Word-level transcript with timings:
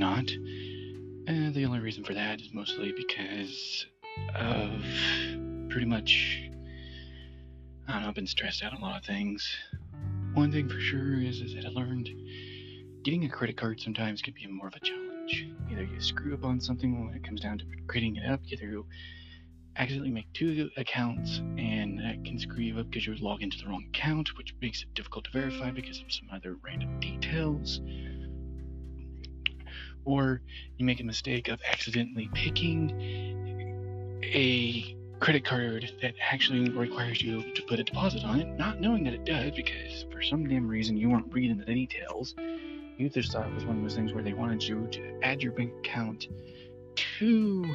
update 0.00 0.30
and. 0.30 0.30
And 1.28 1.54
the 1.54 1.64
only 1.64 1.80
reason 1.80 2.04
for 2.04 2.14
that 2.14 2.40
is 2.40 2.52
mostly 2.52 2.92
because 2.92 3.86
of 4.34 4.70
pretty 5.68 5.86
much, 5.86 6.50
I 7.86 7.92
don't 7.92 8.02
know, 8.02 8.08
I've 8.08 8.14
been 8.14 8.26
stressed 8.26 8.64
out 8.64 8.72
a 8.72 8.82
lot 8.82 8.98
of 8.98 9.04
things. 9.04 9.48
One 10.34 10.50
thing 10.50 10.68
for 10.68 10.80
sure 10.80 11.20
is, 11.20 11.40
is 11.40 11.54
that 11.54 11.66
I 11.66 11.68
learned 11.68 12.08
getting 13.04 13.24
a 13.24 13.28
credit 13.28 13.56
card 13.56 13.80
sometimes 13.80 14.22
can 14.22 14.34
be 14.34 14.46
more 14.46 14.68
of 14.68 14.74
a 14.74 14.80
challenge. 14.80 15.46
Either 15.70 15.84
you 15.84 16.00
screw 16.00 16.34
up 16.34 16.44
on 16.44 16.60
something 16.60 17.06
when 17.06 17.14
it 17.14 17.24
comes 17.24 17.40
down 17.40 17.58
to 17.58 17.64
creating 17.86 18.16
it 18.16 18.28
up, 18.28 18.40
either 18.48 18.66
you 18.66 18.86
accidentally 19.76 20.10
make 20.10 20.32
two 20.32 20.68
accounts 20.76 21.38
and 21.56 21.98
that 22.00 22.24
can 22.24 22.38
screw 22.38 22.60
you 22.60 22.78
up 22.78 22.90
because 22.90 23.06
you 23.06 23.14
log 23.16 23.42
into 23.42 23.56
the 23.58 23.68
wrong 23.68 23.84
account, 23.88 24.36
which 24.36 24.54
makes 24.60 24.82
it 24.82 24.92
difficult 24.94 25.24
to 25.24 25.30
verify 25.30 25.70
because 25.70 26.00
of 26.00 26.12
some 26.12 26.28
other 26.32 26.56
random 26.62 26.98
details. 27.00 27.80
Or 30.04 30.40
you 30.76 30.84
make 30.84 31.00
a 31.00 31.04
mistake 31.04 31.48
of 31.48 31.60
accidentally 31.70 32.30
picking 32.34 32.90
a 34.22 34.96
credit 35.20 35.44
card 35.44 35.92
that 36.00 36.14
actually 36.30 36.70
requires 36.70 37.20
you 37.20 37.42
to 37.54 37.62
put 37.62 37.78
a 37.78 37.84
deposit 37.84 38.24
on 38.24 38.40
it, 38.40 38.48
not 38.58 38.80
knowing 38.80 39.04
that 39.04 39.12
it 39.12 39.24
does 39.24 39.50
because 39.50 40.06
for 40.10 40.22
some 40.22 40.48
damn 40.48 40.66
reason 40.66 40.96
you 40.96 41.10
weren't 41.10 41.32
reading 41.32 41.58
the 41.58 41.64
details. 41.64 42.34
You 42.96 43.08
just 43.08 43.32
thought 43.32 43.46
it 43.46 43.54
was 43.54 43.64
one 43.64 43.76
of 43.76 43.82
those 43.82 43.94
things 43.94 44.12
where 44.12 44.22
they 44.22 44.32
wanted 44.32 44.62
you 44.62 44.86
to 44.92 45.18
add 45.22 45.42
your 45.42 45.52
bank 45.52 45.72
account 45.78 46.28
to 47.18 47.74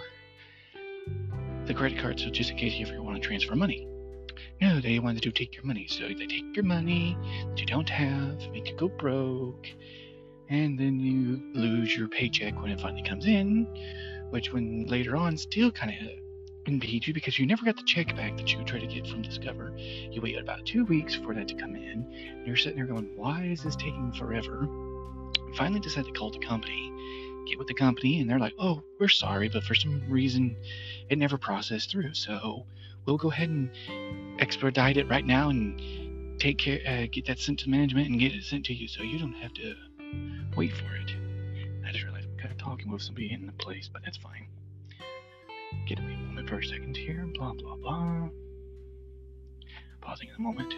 the 1.66 1.74
credit 1.74 2.00
card, 2.00 2.20
so 2.20 2.30
just 2.30 2.52
in 2.52 2.58
case 2.58 2.74
you 2.74 2.86
ever 2.88 3.02
want 3.02 3.22
to 3.22 3.28
transfer 3.28 3.56
money. 3.56 3.88
No, 4.62 4.80
they 4.80 5.00
wanted 5.00 5.24
to 5.24 5.32
take 5.32 5.56
your 5.56 5.66
money, 5.66 5.88
so 5.88 6.08
they 6.08 6.28
take 6.28 6.56
your 6.56 6.66
money 6.66 7.18
that 7.50 7.60
you 7.60 7.66
don't 7.66 7.90
have, 7.90 8.40
make 8.52 8.70
you 8.70 8.76
go 8.76 8.88
broke, 8.88 9.68
and 10.50 10.80
then 10.80 11.00
you 11.00 11.42
lose 11.54 11.96
your 11.96 12.08
paycheck 12.08 12.62
when 12.62 12.72
it 12.72 12.80
finally 12.80 13.04
comes 13.04 13.26
in, 13.26 13.68
which 14.30 14.52
when 14.54 14.86
later 14.86 15.16
on 15.16 15.38
still 15.38 15.72
kind 15.72 15.92
of 15.92 16.12
impedes 16.68 17.08
you 17.08 17.14
because 17.14 17.38
you 17.38 17.46
never 17.46 17.64
got 17.64 17.78
the 17.78 17.84
check 17.84 18.16
back 18.16 18.38
that 18.38 18.52
you 18.52 18.64
tried 18.64 18.82
to 18.82 18.88
get 18.88 19.08
from 19.08 19.22
Discover. 19.22 19.76
You 19.78 20.22
wait 20.22 20.38
about 20.38 20.66
two 20.66 20.86
weeks 20.86 21.16
for 21.16 21.34
that 21.34 21.48
to 21.48 21.56
come 21.56 21.76
in, 21.76 22.08
and 22.12 22.48
you're 22.48 22.56
sitting 22.56 22.78
there 22.78 22.88
going, 22.88 23.10
"Why 23.16 23.44
is 23.44 23.64
this 23.64 23.76
taking 23.76 24.12
forever?" 24.14 24.68
Finally, 25.56 25.80
decide 25.82 26.06
to 26.06 26.12
call 26.12 26.32
the 26.32 26.40
company 26.40 26.92
get 27.46 27.60
with 27.60 27.68
the 27.68 27.74
company 27.74 28.20
and 28.20 28.30
they're 28.30 28.40
like, 28.40 28.56
oh, 28.60 28.84
we're 29.00 29.08
sorry, 29.08 29.50
but 29.50 29.64
for 29.64 29.76
some 29.76 30.02
reason 30.10 30.56
it 31.10 31.18
never 31.18 31.38
processed 31.38 31.92
through. 31.92 32.14
So 32.14 32.66
we'll 33.06 33.18
go 33.18 33.32
ahead 33.32 33.50
and 33.50 33.70
expedite 34.40 34.98
it 34.98 35.08
right 35.10 35.26
now 35.26 35.50
and 35.50 36.40
take 36.40 36.58
care, 36.58 36.80
uh, 36.86 37.08
get 37.12 37.26
that 37.28 37.40
sent 37.40 37.60
to 37.60 37.70
management 37.70 38.10
and 38.10 38.20
get 38.20 38.34
it 38.34 38.44
sent 38.44 38.66
to 38.66 38.74
you 38.74 38.88
so 38.88 39.04
you 39.04 39.20
don't 39.20 39.34
have 39.34 39.54
to 39.54 39.76
wait 40.56 40.72
for 40.74 40.96
it. 40.96 41.12
I 41.86 41.92
just 41.92 42.04
realized 42.04 42.28
I'm 42.32 42.38
kind 42.38 42.52
of 42.52 42.58
talking 42.58 42.92
with 42.92 43.02
somebody 43.02 43.32
in 43.32 43.46
the 43.46 43.54
place, 43.54 43.90
but 43.92 44.04
that's 44.04 44.18
fine. 44.18 44.48
Get 45.88 46.00
away 46.00 46.16
for 46.48 46.60
a 46.60 46.66
second 46.66 46.96
here, 46.96 47.26
blah, 47.34 47.54
blah, 47.54 47.76
blah. 47.76 48.30
Pausing 50.02 50.30
in 50.30 50.36
a 50.36 50.40
moment. 50.40 50.74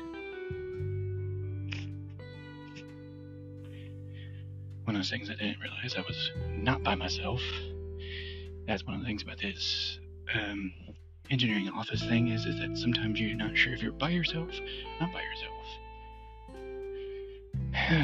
one 4.88 4.96
of 4.96 5.02
the 5.02 5.10
things 5.10 5.30
I 5.30 5.34
didn't 5.34 5.60
realize 5.60 5.96
I 5.97 6.02
was 6.02 6.31
not 6.50 6.81
by 6.81 6.96
myself. 6.96 7.42
That's 8.68 8.86
one 8.86 8.96
of 8.96 9.02
the 9.02 9.06
things 9.06 9.22
about 9.22 9.38
this 9.38 10.00
um, 10.34 10.72
engineering 11.30 11.70
office 11.76 12.02
thing 12.06 12.30
is, 12.30 12.46
is 12.46 12.58
that 12.62 12.78
sometimes 12.78 13.20
you're 13.20 13.36
not 13.36 13.58
sure 13.58 13.74
if 13.74 13.84
you're 13.84 13.92
by 13.92 14.12
yourself, 14.12 14.50
not 15.02 15.12
by 15.12 15.22
yourself. 15.22 15.56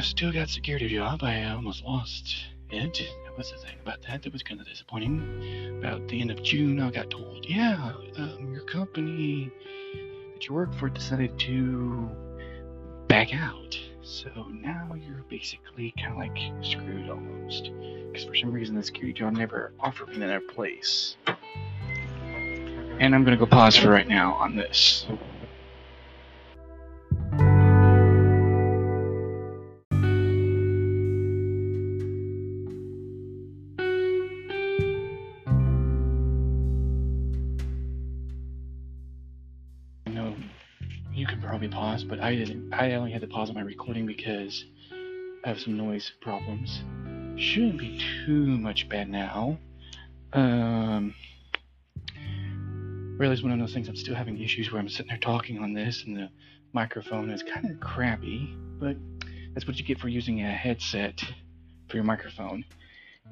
Still 0.02 0.32
got 0.32 0.50
security 0.50 0.88
job. 0.90 1.24
I 1.24 1.44
almost 1.46 1.84
lost 1.84 2.36
it. 2.70 2.94
That 3.26 3.38
was 3.38 3.52
the 3.52 3.58
thing 3.58 3.76
about 3.82 4.02
that. 4.08 4.24
That 4.24 4.32
was 4.32 4.44
kind 4.44 4.62
of 4.62 4.68
disappointing. 4.68 5.80
About 5.80 6.08
the 6.08 6.22
end 6.22 6.32
of 6.32 6.42
June, 6.44 6.80
I 6.80 6.92
got 6.92 7.10
told, 7.10 7.46
yeah, 7.46 7.92
um, 8.18 8.54
your 8.54 8.64
company 8.64 9.52
that 10.34 10.48
you 10.48 10.54
work 10.54 10.74
for 10.76 10.88
decided 10.90 11.38
to 11.40 12.10
back 13.08 13.34
out. 13.34 13.78
So 14.02 14.30
now 14.52 14.94
you're 14.96 15.24
basically 15.30 15.94
kind 15.98 16.14
of 16.14 16.18
like 16.18 16.38
screwed 16.64 17.10
almost. 17.10 17.72
Because 18.12 18.26
for 18.26 18.36
some 18.36 18.52
reason 18.52 18.76
the 18.76 18.84
security 18.84 19.20
job 19.20 19.34
never 19.34 19.74
offered 19.80 20.10
me 20.10 20.16
another 20.16 20.40
place. 20.40 21.18
And 23.00 23.16
I'm 23.16 23.24
going 23.24 23.38
to 23.38 23.46
go 23.46 23.46
pause 23.46 23.76
for 23.76 23.90
right 23.90 24.08
now 24.08 24.34
on 24.36 24.56
this. 24.56 25.06
I 42.24 42.36
didn't. 42.36 42.74
I 42.74 42.94
only 42.94 43.12
had 43.12 43.20
to 43.20 43.28
pause 43.28 43.52
my 43.52 43.60
recording 43.60 44.06
because 44.06 44.64
I 45.44 45.50
have 45.50 45.60
some 45.60 45.76
noise 45.76 46.10
problems. 46.22 46.82
Shouldn't 47.36 47.78
be 47.78 48.00
too 48.26 48.46
much 48.46 48.88
bad 48.88 49.10
now. 49.10 49.58
Um, 50.32 51.14
realize 53.18 53.44
one 53.44 53.52
of 53.52 53.60
those 53.60 53.74
things 53.74 53.90
I'm 53.90 53.98
still 53.98 54.16
having 54.16 54.42
issues 54.42 54.72
where 54.72 54.80
I'm 54.80 54.88
sitting 54.88 55.10
there 55.10 55.18
talking 55.18 55.60
on 55.60 55.74
this 55.74 56.06
and 56.06 56.16
the 56.16 56.30
microphone 56.72 57.30
is 57.30 57.44
kind 57.44 57.70
of 57.70 57.82
crappy, 57.82 58.56
but 58.80 58.96
that's 59.54 59.68
what 59.68 59.76
you 59.76 59.84
get 59.84 60.00
for 60.00 60.08
using 60.08 60.40
a 60.46 60.50
headset 60.50 61.22
for 61.90 61.98
your 61.98 62.06
microphone 62.06 62.64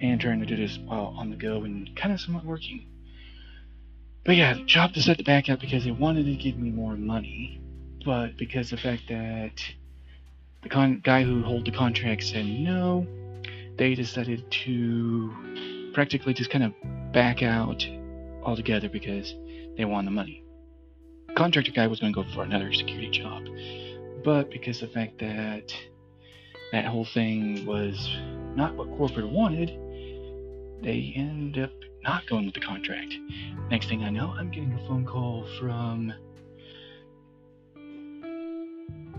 and 0.02 0.20
trying 0.20 0.42
to 0.42 0.46
do 0.46 0.58
this 0.58 0.78
while 0.80 1.16
on 1.18 1.30
the 1.30 1.38
go 1.38 1.64
and 1.64 1.96
kind 1.96 2.14
of 2.14 2.20
somewhat 2.20 2.44
working. 2.44 2.86
But 4.26 4.36
yeah, 4.36 4.56
job 4.66 4.92
decided 4.92 5.20
to 5.20 5.24
back 5.24 5.48
out 5.48 5.62
because 5.62 5.86
they 5.86 5.92
wanted 5.92 6.26
to 6.26 6.36
give 6.36 6.58
me 6.58 6.72
more 6.72 6.98
money 6.98 7.61
but 8.06 8.38
because 8.38 8.70
the 8.70 8.78
fact 8.78 9.04
that 9.10 9.62
the 10.64 10.70
con- 10.70 11.02
guy 11.04 11.24
who 11.24 11.44
hold 11.44 11.66
the 11.66 11.72
contract 11.72 12.24
said 12.24 12.46
no, 12.46 13.06
they 13.78 13.96
decided 13.96 14.50
to 14.52 15.92
practically 15.94 16.34
just 16.34 16.50
kind 16.50 16.64
of 16.64 16.74
back 17.12 17.44
out 17.44 17.86
altogether 18.44 18.90
because 18.90 19.36
they 19.78 19.86
want 19.86 20.06
the 20.06 20.12
money. 20.12 20.44
The 21.28 21.34
contractor 21.34 21.72
guy 21.72 21.88
was 21.88 22.00
going 22.00 22.14
to 22.14 22.24
go 22.24 22.30
for 22.34 22.44
another 22.44 22.72
security 22.74 23.10
job, 23.10 23.44
but 24.24 24.52
because 24.52 24.80
the 24.80 24.88
fact 24.88 25.20
that 25.20 25.74
that 26.72 26.86
whole 26.86 27.06
thing 27.06 27.66
was 27.66 28.10
not 28.56 28.76
what 28.76 28.90
corporate 28.98 29.30
wanted, 29.30 29.70
they 30.82 31.14
ended 31.16 31.66
up 31.66 31.72
not 32.04 32.26
going 32.28 32.46
with 32.46 32.56
the 32.56 32.62
contract. 32.62 33.14
Next 33.70 33.88
thing 33.88 34.04
I 34.04 34.10
know, 34.10 34.34
I'm 34.38 34.50
getting 34.50 34.74
a 34.74 34.88
phone 34.88 35.06
call 35.06 35.46
from 35.60 36.14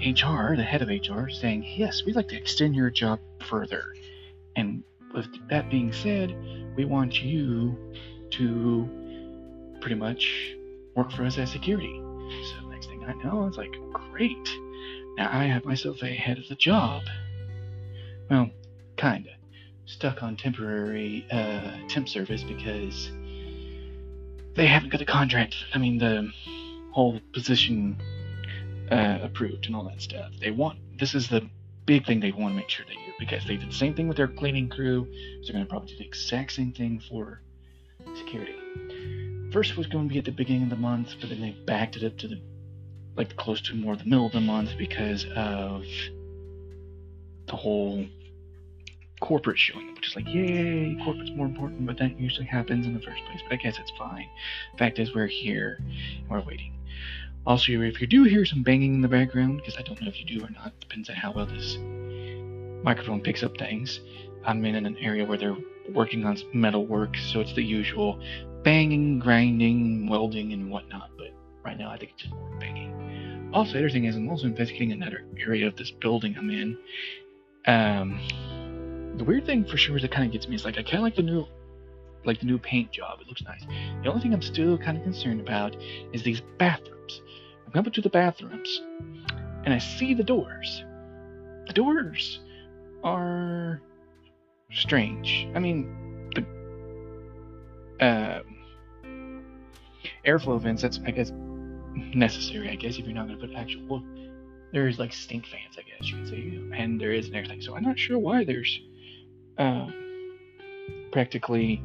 HR, 0.02 0.56
the 0.56 0.64
head 0.64 0.82
of 0.82 0.88
HR, 0.88 1.28
saying, 1.28 1.64
Yes, 1.76 2.04
we'd 2.04 2.16
like 2.16 2.28
to 2.28 2.36
extend 2.36 2.74
your 2.74 2.90
job 2.90 3.20
further. 3.40 3.94
And 4.56 4.82
with 5.14 5.26
that 5.48 5.70
being 5.70 5.92
said, 5.92 6.34
we 6.76 6.84
want 6.84 7.22
you 7.22 7.76
to 8.30 9.76
pretty 9.80 9.94
much 9.94 10.54
work 10.96 11.12
for 11.12 11.24
us 11.24 11.38
as 11.38 11.50
security. 11.50 12.00
So 12.00 12.68
next 12.68 12.86
thing 12.86 13.04
I 13.04 13.14
know, 13.22 13.46
it's 13.46 13.56
like, 13.56 13.74
great. 13.92 14.50
Now 15.16 15.30
I 15.32 15.44
have 15.44 15.64
myself 15.64 16.02
ahead 16.02 16.38
of 16.38 16.48
the 16.48 16.54
job. 16.56 17.02
Well, 18.30 18.50
kinda. 18.96 19.30
Stuck 19.86 20.22
on 20.22 20.36
temporary 20.36 21.26
uh, 21.30 21.70
temp 21.88 22.08
service 22.08 22.42
because 22.42 23.10
they 24.54 24.66
haven't 24.66 24.90
got 24.90 24.98
the 24.98 25.04
contract. 25.04 25.56
I 25.74 25.78
mean, 25.78 25.98
the 25.98 26.30
whole 26.92 27.20
position 27.32 28.00
uh, 28.92 29.18
approved 29.22 29.66
and 29.66 29.74
all 29.74 29.84
that 29.84 30.00
stuff. 30.00 30.32
They 30.38 30.50
want 30.50 30.78
this 30.98 31.14
is 31.14 31.28
the 31.28 31.48
big 31.86 32.06
thing 32.06 32.20
they 32.20 32.30
want 32.30 32.52
to 32.52 32.56
make 32.56 32.68
sure 32.68 32.84
they 32.86 32.94
do 32.94 33.12
because 33.18 33.44
they 33.46 33.56
did 33.56 33.68
the 33.68 33.74
same 33.74 33.94
thing 33.94 34.06
with 34.06 34.16
their 34.16 34.28
cleaning 34.28 34.68
crew, 34.68 35.06
so 35.42 35.46
they're 35.46 35.54
going 35.54 35.64
to 35.64 35.70
probably 35.70 35.88
do 35.88 35.98
the 35.98 36.04
exact 36.04 36.52
same 36.52 36.72
thing 36.72 37.02
for 37.08 37.40
security. 38.16 38.54
First 39.52 39.76
was 39.76 39.86
going 39.86 40.08
to 40.08 40.12
be 40.12 40.18
at 40.18 40.24
the 40.24 40.32
beginning 40.32 40.64
of 40.64 40.70
the 40.70 40.76
month, 40.76 41.14
but 41.20 41.30
then 41.30 41.40
they 41.40 41.50
backed 41.66 41.96
it 41.96 42.04
up 42.04 42.16
to 42.18 42.28
the 42.28 42.40
like 43.16 43.36
close 43.36 43.60
to 43.62 43.74
more 43.74 43.96
the 43.96 44.04
middle 44.04 44.26
of 44.26 44.32
the 44.32 44.40
month 44.40 44.70
because 44.78 45.26
of 45.36 45.84
the 47.46 47.56
whole 47.56 48.06
corporate 49.20 49.58
showing 49.58 49.90
up, 49.90 49.96
which 49.96 50.08
is 50.08 50.16
like, 50.16 50.26
yay, 50.26 50.96
corporate's 51.04 51.30
more 51.36 51.46
important, 51.46 51.86
but 51.86 51.98
that 51.98 52.18
usually 52.18 52.46
happens 52.46 52.86
in 52.86 52.94
the 52.94 53.00
first 53.00 53.22
place. 53.26 53.40
But 53.44 53.52
I 53.52 53.56
guess 53.56 53.78
it's 53.78 53.92
fine. 53.98 54.28
Fact 54.78 54.98
is, 54.98 55.14
we're 55.14 55.26
here 55.26 55.78
and 55.78 56.28
we're 56.28 56.40
waiting. 56.40 56.72
Also, 57.44 57.72
if 57.72 58.00
you 58.00 58.06
do 58.06 58.22
hear 58.22 58.44
some 58.44 58.62
banging 58.62 58.94
in 58.94 59.00
the 59.00 59.08
background, 59.08 59.58
because 59.58 59.76
I 59.76 59.82
don't 59.82 60.00
know 60.00 60.08
if 60.08 60.20
you 60.20 60.26
do 60.26 60.44
or 60.44 60.50
not, 60.50 60.78
depends 60.80 61.10
on 61.10 61.16
how 61.16 61.32
well 61.32 61.46
this 61.46 61.76
microphone 62.84 63.20
picks 63.20 63.42
up 63.42 63.56
things. 63.58 64.00
I'm 64.44 64.64
in 64.64 64.86
an 64.86 64.96
area 64.98 65.24
where 65.24 65.38
they're 65.38 65.56
working 65.92 66.24
on 66.24 66.38
metal 66.52 66.86
work, 66.86 67.16
so 67.16 67.40
it's 67.40 67.52
the 67.54 67.62
usual 67.62 68.20
banging, 68.62 69.18
grinding, 69.18 70.08
welding, 70.08 70.52
and 70.52 70.70
whatnot. 70.70 71.10
But 71.16 71.34
right 71.64 71.76
now, 71.76 71.90
I 71.90 71.98
think 71.98 72.12
it's 72.12 72.22
just 72.22 72.34
more 72.34 72.50
banging. 72.60 73.50
Also, 73.52 73.72
the 73.72 73.78
other 73.80 73.90
thing 73.90 74.04
is, 74.04 74.14
I'm 74.14 74.28
also 74.28 74.46
investigating 74.46 74.92
another 74.92 75.24
area 75.38 75.66
of 75.66 75.76
this 75.76 75.90
building 75.90 76.36
I'm 76.38 76.50
in. 76.50 76.78
Um, 77.66 79.12
the 79.16 79.24
weird 79.24 79.46
thing 79.46 79.64
for 79.64 79.76
sure 79.76 79.96
is 79.96 80.02
that 80.02 80.10
it 80.10 80.14
kind 80.14 80.26
of 80.26 80.32
gets 80.32 80.48
me 80.48 80.54
is 80.54 80.64
like 80.64 80.78
I 80.78 80.82
kind 80.82 80.96
of 80.96 81.02
like 81.02 81.16
the 81.16 81.22
new 81.22 81.46
like 82.24 82.40
the 82.40 82.46
new 82.46 82.58
paint 82.58 82.90
job. 82.92 83.20
It 83.20 83.28
looks 83.28 83.42
nice. 83.42 83.64
The 84.02 84.08
only 84.08 84.20
thing 84.22 84.32
I'm 84.32 84.42
still 84.42 84.78
kind 84.78 84.96
of 84.96 85.02
concerned 85.02 85.40
about 85.40 85.76
is 86.12 86.22
these 86.22 86.40
bathrooms. 86.58 87.22
I'm 87.66 87.72
coming 87.72 87.92
to 87.92 88.00
the 88.00 88.10
bathrooms, 88.10 88.82
and 89.64 89.72
I 89.72 89.78
see 89.78 90.14
the 90.14 90.22
doors. 90.24 90.84
The 91.66 91.72
doors 91.72 92.40
are 93.04 93.80
strange. 94.72 95.48
I 95.54 95.58
mean, 95.58 96.30
the 96.34 98.04
uh, 98.04 98.42
airflow 100.26 100.60
vents. 100.60 100.82
That's 100.82 101.00
I 101.06 101.10
guess 101.10 101.32
necessary. 102.14 102.70
I 102.70 102.76
guess 102.76 102.98
if 102.98 103.04
you're 103.04 103.14
not 103.14 103.26
going 103.26 103.38
to 103.38 103.46
put 103.46 103.56
actual, 103.56 103.86
Well, 103.88 104.04
there's 104.72 104.98
like 104.98 105.12
stink 105.12 105.46
fans. 105.46 105.76
I 105.78 105.82
guess 105.82 106.10
you 106.10 106.16
could 106.18 106.28
say, 106.28 106.60
and 106.74 107.00
there 107.00 107.12
is 107.12 107.26
and 107.26 107.36
everything. 107.36 107.60
So 107.60 107.76
I'm 107.76 107.84
not 107.84 107.98
sure 107.98 108.18
why 108.18 108.44
there's 108.44 108.80
uh, 109.58 109.86
practically 111.12 111.82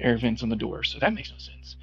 air 0.00 0.18
vents 0.18 0.42
on 0.42 0.48
the 0.48 0.56
door. 0.56 0.84
So 0.84 0.98
that 0.98 1.14
makes 1.14 1.30
no 1.30 1.38
sense. 1.38 1.76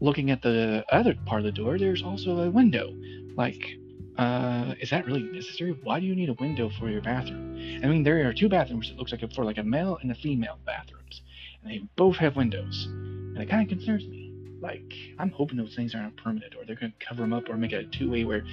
Looking 0.00 0.30
at 0.30 0.42
the 0.42 0.84
other 0.90 1.14
part 1.26 1.40
of 1.40 1.44
the 1.44 1.52
door, 1.52 1.78
there's 1.78 2.02
also 2.02 2.38
a 2.40 2.50
window. 2.50 2.92
Like, 3.36 3.76
uh, 4.18 4.74
is 4.80 4.90
that 4.90 5.06
really 5.06 5.22
necessary? 5.22 5.76
Why 5.82 5.98
do 6.00 6.06
you 6.06 6.14
need 6.14 6.28
a 6.28 6.34
window 6.34 6.70
for 6.78 6.88
your 6.88 7.00
bathroom? 7.00 7.56
I 7.82 7.86
mean, 7.86 8.02
there 8.04 8.28
are 8.28 8.32
two 8.32 8.48
bathrooms. 8.48 8.90
It 8.90 8.96
looks 8.96 9.12
like 9.12 9.32
for 9.32 9.44
like 9.44 9.58
a 9.58 9.62
male 9.62 9.98
and 10.00 10.10
a 10.10 10.14
female 10.14 10.58
bathrooms, 10.64 11.22
and 11.62 11.70
they 11.70 11.82
both 11.96 12.16
have 12.16 12.36
windows, 12.36 12.86
and 12.86 13.38
it 13.38 13.48
kind 13.48 13.62
of 13.62 13.68
concerns 13.68 14.06
me. 14.06 14.32
Like, 14.60 14.94
I'm 15.18 15.30
hoping 15.30 15.58
those 15.58 15.74
things 15.74 15.94
aren't 15.94 16.16
permanent, 16.16 16.54
or 16.54 16.64
they're 16.64 16.76
to 16.76 16.92
cover 17.00 17.22
them 17.22 17.32
up, 17.32 17.48
or 17.48 17.56
make 17.56 17.72
it 17.72 17.86
a 17.86 17.98
two-way 17.98 18.24
where 18.24 18.44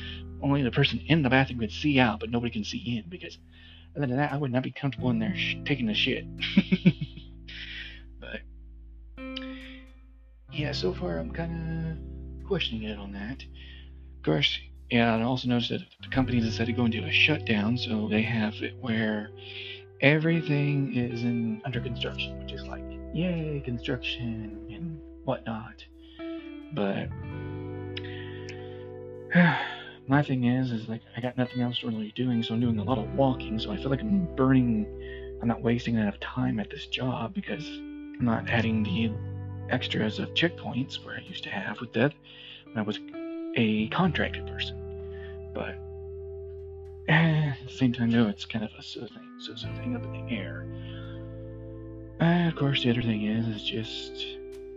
only 0.41 0.63
the 0.63 0.71
person 0.71 0.99
in 1.07 1.21
the 1.21 1.29
bathroom 1.29 1.59
can 1.59 1.69
see 1.69 1.99
out, 1.99 2.19
but 2.19 2.31
nobody 2.31 2.51
can 2.51 2.65
see 2.65 2.97
in. 2.97 3.09
Because 3.09 3.37
other 3.95 4.07
than 4.07 4.17
that, 4.17 4.33
I 4.33 4.37
would 4.37 4.51
not 4.51 4.63
be 4.63 4.71
comfortable 4.71 5.09
in 5.11 5.19
there 5.19 5.35
sh- 5.35 5.55
taking 5.63 5.89
a 5.89 5.93
shit. 5.93 6.25
yeah, 10.53 10.71
so 10.71 10.93
far 10.93 11.17
I'm 11.17 11.31
kind 11.31 11.99
of 12.41 12.47
questioning 12.47 12.83
it 12.83 12.97
on 12.97 13.13
that. 13.13 13.43
Of 14.17 14.25
course, 14.25 14.59
yeah, 14.89 15.15
I 15.15 15.21
also 15.23 15.47
noticed 15.47 15.69
that 15.69 15.81
the 16.01 16.09
company 16.09 16.41
decided 16.41 16.67
to 16.67 16.73
go 16.73 16.85
into 16.85 17.03
a 17.03 17.11
shutdown, 17.11 17.77
so 17.77 18.07
they 18.09 18.21
have 18.23 18.55
it 18.55 18.75
where 18.81 19.29
everything 20.01 20.95
is 20.95 21.23
in 21.23 21.61
under 21.63 21.79
construction, 21.79 22.37
which 22.39 22.51
is 22.51 22.63
like, 22.63 22.83
yay, 23.13 23.61
construction 23.63 24.67
and 24.69 24.99
whatnot. 25.23 25.85
But 26.73 27.07
my 30.07 30.23
thing 30.23 30.43
is, 30.43 30.71
is 30.71 30.89
like 30.89 31.01
I 31.15 31.21
got 31.21 31.37
nothing 31.37 31.61
else 31.61 31.83
really 31.83 32.11
doing, 32.15 32.43
so 32.43 32.53
I'm 32.53 32.59
doing 32.59 32.79
a 32.79 32.83
lot 32.83 32.97
of 32.97 33.13
walking. 33.13 33.59
So 33.59 33.71
I 33.71 33.77
feel 33.77 33.89
like 33.89 34.01
I'm 34.01 34.27
burning. 34.35 35.39
I'm 35.41 35.47
not 35.47 35.61
wasting 35.61 35.95
enough 35.95 36.19
time 36.19 36.59
at 36.59 36.69
this 36.69 36.87
job 36.87 37.33
because 37.33 37.65
I'm 37.65 38.25
not 38.25 38.49
adding 38.49 38.83
the 38.83 39.09
extras 39.71 40.19
of 40.19 40.33
checkpoints 40.33 41.03
where 41.03 41.15
I 41.15 41.21
used 41.21 41.43
to 41.43 41.49
have 41.49 41.79
with 41.79 41.93
that 41.93 42.13
when 42.65 42.77
I 42.77 42.81
was 42.81 42.99
a 43.55 43.87
contracted 43.89 44.45
person. 44.47 44.77
But 45.53 45.75
eh, 47.07 47.51
at 47.51 47.57
the 47.65 47.73
same 47.73 47.93
time, 47.93 48.11
though, 48.11 48.27
it's 48.27 48.45
kind 48.45 48.63
of 48.63 48.71
a 48.77 48.83
so 48.83 49.01
thing, 49.01 49.39
so 49.39 49.55
so 49.55 49.67
thing 49.75 49.95
up 49.95 50.03
in 50.03 50.25
the 50.25 50.33
air. 50.33 50.65
And 52.19 52.49
of 52.49 52.55
course, 52.55 52.83
the 52.83 52.91
other 52.91 53.01
thing 53.01 53.25
is, 53.25 53.47
is 53.47 53.63
just 53.63 54.25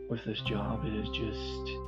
with 0.09 0.25
this 0.25 0.41
job, 0.41 0.85
it 0.87 0.95
is 0.95 1.09
just 1.11 1.79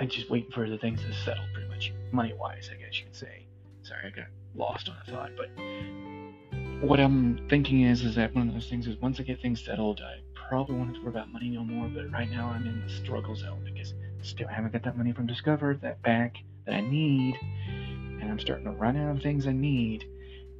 I'm 0.00 0.08
just 0.08 0.28
waiting 0.28 0.50
for 0.50 0.68
the 0.68 0.76
things 0.76 1.00
to 1.02 1.12
settle, 1.24 1.44
pretty 1.52 1.68
much 1.68 1.92
money 2.10 2.34
wise, 2.38 2.68
I 2.72 2.80
guess 2.82 2.98
you 2.98 3.04
could 3.04 3.14
say. 3.14 3.46
Sorry, 3.82 4.00
I 4.06 4.10
got 4.10 4.26
lost 4.54 4.88
on 4.88 4.96
a 5.06 5.10
thought, 5.10 5.30
but 5.36 5.48
what 6.80 7.00
I'm 7.00 7.46
thinking 7.48 7.82
is, 7.82 8.02
is 8.02 8.14
that 8.16 8.34
one 8.34 8.48
of 8.48 8.54
those 8.54 8.68
things 8.68 8.86
is 8.86 8.96
once 9.00 9.20
I 9.20 9.22
get 9.22 9.40
things 9.40 9.64
settled, 9.64 10.00
I 10.00 10.20
probably 10.48 10.76
won't 10.76 10.88
have 10.88 10.96
to 10.96 11.02
worry 11.02 11.10
about 11.10 11.32
money 11.32 11.50
no 11.50 11.64
more. 11.64 11.88
But 11.88 12.10
right 12.12 12.30
now, 12.30 12.48
I'm 12.48 12.66
in 12.66 12.80
the 12.80 12.88
struggle 12.88 13.34
zone 13.34 13.62
because 13.64 13.92
I 13.92 14.24
still 14.24 14.48
haven't 14.48 14.72
got 14.72 14.82
that 14.84 14.96
money 14.96 15.12
from 15.12 15.26
Discover, 15.26 15.78
that 15.82 16.02
back 16.02 16.36
that 16.66 16.74
I 16.74 16.80
need, 16.80 17.36
and 18.20 18.30
I'm 18.30 18.38
starting 18.38 18.64
to 18.66 18.72
run 18.72 18.96
out 18.96 19.16
of 19.16 19.22
things 19.22 19.46
I 19.46 19.52
need, 19.52 20.04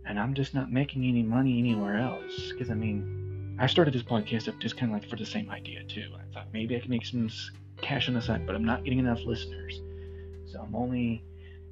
and 0.06 0.18
I'm 0.18 0.34
just 0.34 0.54
not 0.54 0.72
making 0.72 1.04
any 1.04 1.22
money 1.22 1.58
anywhere 1.58 1.98
else. 1.98 2.52
Because 2.52 2.70
I 2.70 2.74
mean, 2.74 3.56
I 3.58 3.66
started 3.66 3.94
this 3.94 4.02
podcast 4.02 4.48
up 4.48 4.58
just 4.58 4.76
kind 4.76 4.94
of 4.94 5.00
like 5.00 5.08
for 5.08 5.16
the 5.16 5.26
same 5.26 5.50
idea 5.50 5.84
too. 5.84 6.08
I 6.14 6.34
thought 6.34 6.48
maybe 6.52 6.76
I 6.76 6.80
could 6.80 6.90
make 6.90 7.06
some 7.06 7.30
cash 7.80 8.08
on 8.08 8.14
the 8.14 8.22
side, 8.22 8.46
but 8.46 8.54
I'm 8.54 8.64
not 8.64 8.84
getting 8.84 8.98
enough 8.98 9.20
listeners. 9.24 9.80
So 10.46 10.60
I'm 10.60 10.74
only 10.74 11.22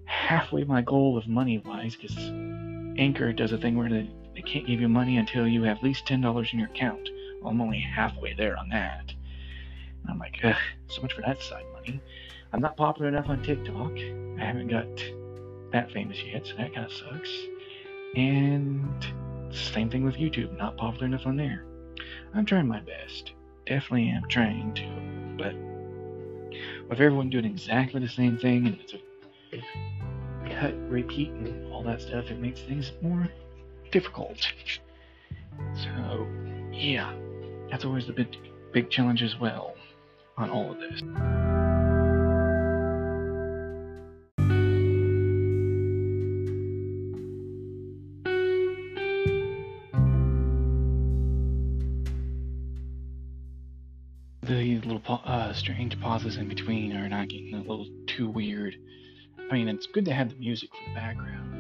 halfway 0.04 0.64
my 0.64 0.82
goal 0.82 1.16
of 1.16 1.26
money 1.26 1.58
wise 1.58 1.96
because 1.96 2.16
Anchor 2.98 3.32
does 3.32 3.52
a 3.52 3.58
thing 3.58 3.76
where 3.76 3.88
they, 3.88 4.10
they 4.42 4.50
can't 4.50 4.66
give 4.66 4.80
you 4.80 4.88
money 4.88 5.18
until 5.18 5.46
you 5.46 5.62
have 5.64 5.78
at 5.78 5.82
least 5.82 6.06
$10 6.06 6.52
in 6.52 6.58
your 6.58 6.68
account. 6.68 7.08
Well, 7.40 7.50
I'm 7.50 7.60
only 7.60 7.80
halfway 7.80 8.34
there 8.34 8.56
on 8.56 8.68
that. 8.70 9.12
And 10.02 10.10
I'm 10.10 10.18
like, 10.18 10.38
ugh, 10.42 10.56
so 10.88 11.02
much 11.02 11.12
for 11.12 11.22
that 11.22 11.42
side 11.42 11.64
money. 11.72 12.00
I'm 12.52 12.60
not 12.60 12.76
popular 12.76 13.08
enough 13.08 13.28
on 13.28 13.42
TikTok. 13.42 13.92
I 14.40 14.44
haven't 14.44 14.68
got 14.68 14.86
that 15.72 15.92
famous 15.92 16.22
yet, 16.22 16.46
so 16.46 16.54
that 16.56 16.74
kind 16.74 16.86
of 16.86 16.92
sucks. 16.92 17.30
And 18.16 19.06
same 19.50 19.90
thing 19.90 20.04
with 20.04 20.16
YouTube, 20.16 20.56
not 20.58 20.76
popular 20.76 21.06
enough 21.06 21.26
on 21.26 21.36
there. 21.36 21.64
I'm 22.34 22.44
trying 22.44 22.66
my 22.66 22.80
best. 22.80 23.32
Definitely 23.66 24.08
am 24.10 24.28
trying 24.28 24.74
to, 24.74 25.38
but 25.38 25.54
with 26.88 27.00
everyone 27.00 27.30
doing 27.30 27.44
exactly 27.44 28.00
the 28.00 28.08
same 28.08 28.38
thing 28.38 28.66
and 28.66 28.78
it's 28.80 28.94
a 28.94 30.50
cut, 30.50 30.74
repeat, 30.90 31.30
and 31.30 31.72
all 31.72 31.82
that 31.84 32.02
stuff, 32.02 32.30
it 32.30 32.40
makes 32.40 32.60
things 32.60 32.92
more 33.00 33.28
difficult. 33.92 34.38
So, 35.74 36.26
yeah, 36.72 37.14
that's 37.70 37.84
always 37.84 38.06
the 38.06 38.12
big, 38.12 38.34
big 38.72 38.90
challenge 38.90 39.22
as 39.22 39.38
well 39.38 39.74
on 40.36 40.50
all 40.50 40.72
of 40.72 40.78
this. 40.78 41.02
the 54.44 54.81
little 54.81 55.20
uh, 55.24 55.52
strange 55.55 55.98
pauses 56.00 56.36
in 56.36 56.48
between 56.48 56.94
are 56.96 57.08
not 57.08 57.28
getting 57.28 57.55
a 57.55 57.60
little 57.60 57.86
too 58.06 58.28
weird. 58.28 58.76
I 59.50 59.55
mean, 59.55 59.69
it's 59.69 59.86
good 59.86 60.05
to 60.06 60.12
have 60.12 60.31
the 60.31 60.36
music 60.36 60.70
for 60.70 60.90
the 60.90 60.94
background 60.94 61.51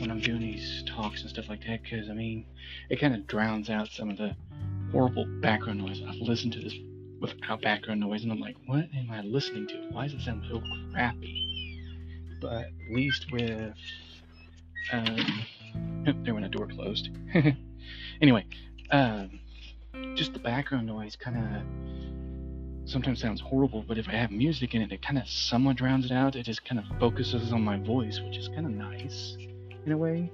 when 0.00 0.10
I'm 0.10 0.20
doing 0.20 0.40
these 0.40 0.82
talks 0.86 1.20
and 1.20 1.30
stuff 1.30 1.48
like 1.48 1.60
that, 1.66 1.82
because 1.82 2.08
I 2.08 2.14
mean, 2.14 2.46
it 2.88 3.00
kind 3.00 3.14
of 3.14 3.26
drowns 3.26 3.70
out 3.70 3.88
some 3.88 4.10
of 4.10 4.16
the 4.16 4.34
horrible 4.92 5.26
background 5.40 5.78
noise. 5.78 6.02
I've 6.06 6.16
listened 6.16 6.54
to 6.54 6.60
this 6.60 6.74
without 7.20 7.60
background 7.62 8.00
noise, 8.00 8.22
and 8.22 8.32
I'm 8.32 8.40
like, 8.40 8.56
what 8.66 8.88
am 8.96 9.10
I 9.10 9.20
listening 9.20 9.66
to? 9.68 9.88
Why 9.90 10.08
does 10.08 10.14
it 10.14 10.22
sound 10.22 10.44
so 10.50 10.62
crappy? 10.92 11.78
But 12.40 12.52
at 12.52 12.72
least 12.90 13.26
with 13.30 13.74
um, 14.92 15.44
there 16.24 16.34
when 16.34 16.44
a 16.44 16.48
door 16.48 16.66
closed. 16.66 17.10
anyway, 18.22 18.46
um, 18.90 19.38
just 20.14 20.32
the 20.32 20.38
background 20.38 20.86
noise 20.86 21.16
kind 21.16 21.36
of 21.36 22.90
sometimes 22.90 23.20
sounds 23.20 23.40
horrible, 23.40 23.84
but 23.86 23.98
if 23.98 24.08
I 24.08 24.12
have 24.12 24.30
music 24.30 24.74
in 24.74 24.82
it, 24.82 24.90
it 24.90 25.02
kind 25.02 25.18
of 25.18 25.28
somewhat 25.28 25.76
drowns 25.76 26.06
it 26.06 26.12
out. 26.12 26.34
It 26.34 26.44
just 26.44 26.64
kind 26.64 26.78
of 26.78 26.84
focuses 26.98 27.52
on 27.52 27.62
my 27.62 27.76
voice, 27.76 28.20
which 28.20 28.36
is 28.36 28.48
kind 28.48 28.66
of 28.66 28.72
nice 28.72 29.36
in 29.86 29.92
a 29.92 29.96
way. 29.96 30.30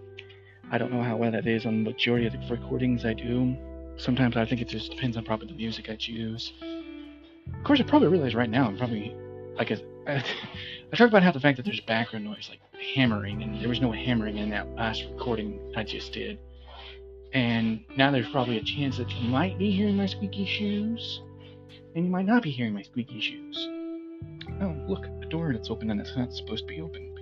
I 0.71 0.79
don't 0.79 0.93
know 0.93 1.03
how 1.03 1.17
well 1.17 1.31
that 1.31 1.47
is 1.47 1.65
on 1.65 1.85
the 1.85 1.91
majority 1.91 2.27
of 2.27 2.33
the 2.33 2.41
recordings 2.51 3.05
I 3.05 3.13
do. 3.13 3.57
Sometimes 3.97 4.37
I 4.37 4.45
think 4.45 4.61
it 4.61 4.69
just 4.69 4.91
depends 4.91 5.17
on 5.17 5.25
probably 5.25 5.47
the 5.47 5.55
music 5.55 5.89
I 5.89 5.97
choose. 5.97 6.53
Of 6.63 7.65
course, 7.65 7.81
I 7.81 7.85
probably 7.85 8.09
realize 8.09 8.35
right 8.35 8.51
now 8.51 8.67
I'm 8.67 8.77
probably 8.77 9.15
like 9.57 9.71
a, 9.71 9.79
I, 10.09 10.25
I 10.93 10.97
talked 10.97 11.11
about 11.11 11.23
how 11.23 11.31
the 11.31 11.41
fact 11.41 11.57
that 11.57 11.65
there's 11.65 11.81
background 11.81 12.25
noise, 12.25 12.49
like 12.51 12.61
hammering, 12.95 13.43
and 13.43 13.61
there 13.61 13.69
was 13.69 13.81
no 13.81 13.93
hammering 13.93 14.39
in 14.39 14.51
that 14.51 14.75
last 14.75 15.05
recording 15.13 15.73
I 15.77 15.85
just 15.85 16.13
did. 16.13 16.39
And 17.33 17.85
now 17.97 18.11
there's 18.11 18.29
probably 18.29 18.59
a 18.59 18.63
chance 18.63 18.97
that 18.99 19.11
you 19.11 19.29
might 19.29 19.59
be 19.59 19.71
hearing 19.71 19.97
my 19.97 20.07
squeaky 20.07 20.47
shoes 20.47 21.21
and 21.95 22.05
you 22.05 22.11
might 22.11 22.27
not 22.27 22.43
be 22.43 22.51
hearing 22.51 22.73
my 22.73 22.83
squeaky 22.83 23.21
shoes. 23.21 23.69
Oh, 24.61 24.75
look, 24.89 25.07
a 25.07 25.27
door 25.27 25.53
that's 25.53 25.71
open 25.71 25.91
and 25.91 26.01
it's 26.01 26.17
not 26.17 26.33
supposed 26.33 26.67
to 26.67 26.75
be 26.75 26.81
open 26.81 27.16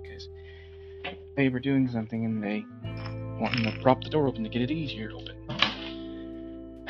they 1.37 1.49
were 1.49 1.61
doing 1.61 1.89
something 1.89 2.25
and 2.25 2.43
they 2.43 2.65
wanted 3.41 3.65
to 3.65 3.83
prop 3.83 4.03
the 4.03 4.11
door 4.11 4.27
open 4.27 4.43
to 4.45 4.49
get 4.49 4.63
it 4.63 4.71
easier 4.71 5.09
to 5.09 5.15
open. 5.15 5.37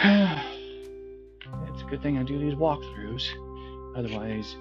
it's 1.73 1.83
a 1.83 1.87
good 1.89 2.03
thing 2.03 2.19
I 2.19 2.23
do 2.23 2.39
these 2.39 2.55
walkthroughs, 2.55 3.27
otherwise, 3.97 4.55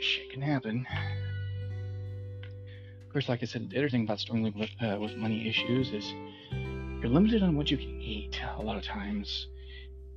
shit 0.00 0.30
can 0.30 0.42
happen. 0.42 0.86
Of 3.06 3.12
course, 3.12 3.28
like 3.28 3.42
I 3.42 3.46
said, 3.46 3.70
the 3.70 3.78
other 3.78 3.88
thing 3.88 4.04
about 4.04 4.20
struggling 4.20 4.52
with, 4.58 4.70
uh, 4.82 4.98
with 5.00 5.16
money 5.16 5.48
issues 5.48 5.92
is 5.92 6.06
you're 7.00 7.10
limited 7.10 7.42
on 7.42 7.56
what 7.56 7.70
you 7.70 7.76
can 7.76 8.00
eat 8.00 8.40
a 8.58 8.62
lot 8.62 8.76
of 8.76 8.82
times. 8.82 9.46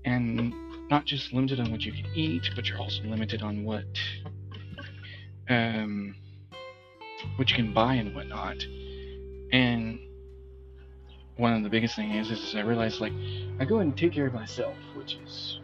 And 0.06 0.54
not 0.90 1.06
just 1.06 1.34
limited 1.34 1.60
on 1.60 1.72
what 1.72 1.82
you 1.82 1.92
can 1.92 2.06
eat, 2.16 2.50
but 2.56 2.68
you're 2.68 2.80
also 2.80 3.04
limited 3.04 3.42
on 3.42 3.64
what 3.64 3.86
um, 5.50 6.16
what 7.36 7.50
you 7.50 7.56
can 7.56 7.74
buy 7.74 7.96
and 7.96 8.16
whatnot. 8.16 8.58
And 9.52 10.00
one 11.38 11.54
of 11.54 11.64
the 11.64 11.70
biggest 11.70 11.96
things 11.96 12.30
is, 12.30 12.40
is 12.44 12.56
I 12.56 12.62
realized 12.62 13.00
like 13.00 13.14
I 13.60 13.66
go 13.66 13.80
and 13.80 13.98
take 13.98 14.14
care 14.14 14.28
of 14.28 14.34
myself, 14.34 14.76
which 14.96 15.18
is 15.26 15.60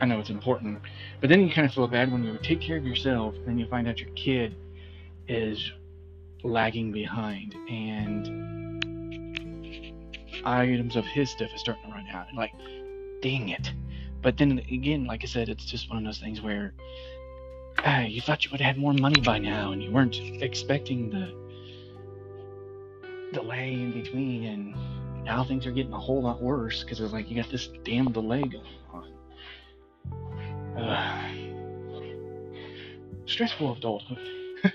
I 0.00 0.06
know 0.06 0.18
it's 0.18 0.30
important, 0.30 0.80
but 1.20 1.30
then 1.30 1.40
you 1.40 1.52
kind 1.52 1.66
of 1.66 1.72
feel 1.72 1.86
bad 1.86 2.10
when 2.10 2.24
you 2.24 2.36
take 2.42 2.60
care 2.60 2.76
of 2.76 2.84
yourself, 2.84 3.34
and 3.36 3.46
then 3.46 3.58
you 3.58 3.66
find 3.68 3.86
out 3.88 3.98
your 3.98 4.10
kid 4.10 4.54
is 5.28 5.72
lagging 6.42 6.90
behind, 6.92 7.54
and 7.70 8.44
items 10.44 10.96
of 10.96 11.04
his 11.06 11.30
stuff 11.30 11.50
is 11.54 11.60
starting 11.60 11.84
to 11.84 11.90
run 11.90 12.06
out. 12.12 12.28
And 12.28 12.36
like, 12.36 12.52
dang 13.22 13.50
it! 13.50 13.72
But 14.20 14.36
then 14.36 14.58
again, 14.58 15.06
like 15.06 15.22
I 15.22 15.26
said, 15.26 15.48
it's 15.48 15.64
just 15.64 15.88
one 15.88 15.98
of 15.98 16.04
those 16.04 16.18
things 16.18 16.42
where 16.42 16.74
ah, 17.84 18.00
you 18.02 18.20
thought 18.20 18.44
you 18.44 18.50
would 18.50 18.60
have 18.60 18.74
had 18.74 18.80
more 18.80 18.92
money 18.92 19.20
by 19.20 19.38
now, 19.38 19.72
and 19.72 19.82
you 19.82 19.90
weren't 19.90 20.18
expecting 20.42 21.10
the 21.10 21.32
delay 23.32 23.72
in 23.72 23.92
between, 23.92 24.44
and 24.44 24.74
now 25.24 25.44
things 25.44 25.66
are 25.66 25.72
getting 25.72 25.92
a 25.92 25.98
whole 25.98 26.22
lot 26.22 26.40
worse 26.40 26.82
because 26.82 27.00
it's 27.00 27.12
like 27.12 27.28
you 27.28 27.36
got 27.36 27.50
this 27.50 27.68
damn 27.84 28.10
delay 28.12 28.42
going 28.42 28.64
on. 28.92 29.12
Uh, 30.78 31.30
stressful 33.26 33.74
adulthood. 33.74 34.18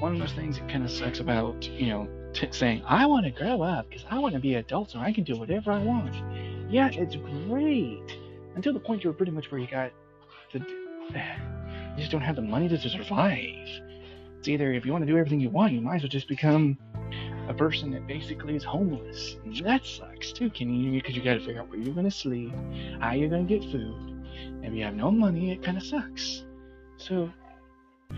One 0.00 0.12
of 0.14 0.18
those 0.18 0.32
things 0.32 0.58
that 0.58 0.68
kind 0.68 0.84
of 0.84 0.90
sucks 0.90 1.20
about, 1.20 1.64
you 1.64 1.86
know, 1.88 2.08
t- 2.32 2.48
saying, 2.50 2.82
I 2.86 3.06
want 3.06 3.24
to 3.26 3.30
grow 3.30 3.62
up 3.62 3.88
because 3.88 4.04
I 4.10 4.18
want 4.18 4.34
to 4.34 4.40
be 4.40 4.54
an 4.54 4.60
adult 4.60 4.90
so 4.90 4.98
I 4.98 5.12
can 5.12 5.24
do 5.24 5.36
whatever 5.36 5.72
I 5.72 5.78
want. 5.78 6.14
Yeah, 6.70 6.88
it's 6.92 7.16
great. 7.16 8.18
Until 8.56 8.72
the 8.72 8.80
point 8.80 9.04
you're 9.04 9.12
pretty 9.12 9.32
much 9.32 9.50
where 9.50 9.60
you 9.60 9.68
got 9.68 9.92
the. 10.52 10.64
You 11.94 12.00
just 12.00 12.10
don't 12.10 12.22
have 12.22 12.36
the 12.36 12.42
money 12.42 12.68
to 12.68 12.78
survive. 12.78 13.68
It's 14.38 14.48
either 14.48 14.72
if 14.72 14.84
you 14.84 14.92
want 14.92 15.06
to 15.06 15.10
do 15.10 15.16
everything 15.16 15.40
you 15.40 15.50
want, 15.50 15.72
you 15.72 15.80
might 15.80 15.96
as 15.96 16.02
well 16.02 16.08
just 16.08 16.28
become 16.28 16.76
a 17.48 17.54
person 17.54 17.90
that 17.92 18.06
basically 18.06 18.56
is 18.56 18.64
homeless. 18.64 19.36
That 19.62 19.86
sucks 19.86 20.32
too, 20.32 20.50
can 20.50 20.74
you? 20.74 21.00
Because 21.00 21.16
you 21.16 21.22
got 21.22 21.34
to 21.34 21.40
figure 21.40 21.60
out 21.60 21.70
where 21.70 21.78
you're 21.78 21.94
going 21.94 22.04
to 22.04 22.10
sleep, 22.10 22.52
how 23.00 23.12
you're 23.12 23.28
going 23.28 23.46
to 23.46 23.58
get 23.58 23.70
food, 23.70 24.14
if 24.62 24.72
you 24.72 24.82
have 24.84 24.94
no 24.94 25.10
money, 25.10 25.52
it 25.52 25.62
kind 25.62 25.76
of 25.76 25.82
sucks. 25.82 26.44
So, 26.96 27.30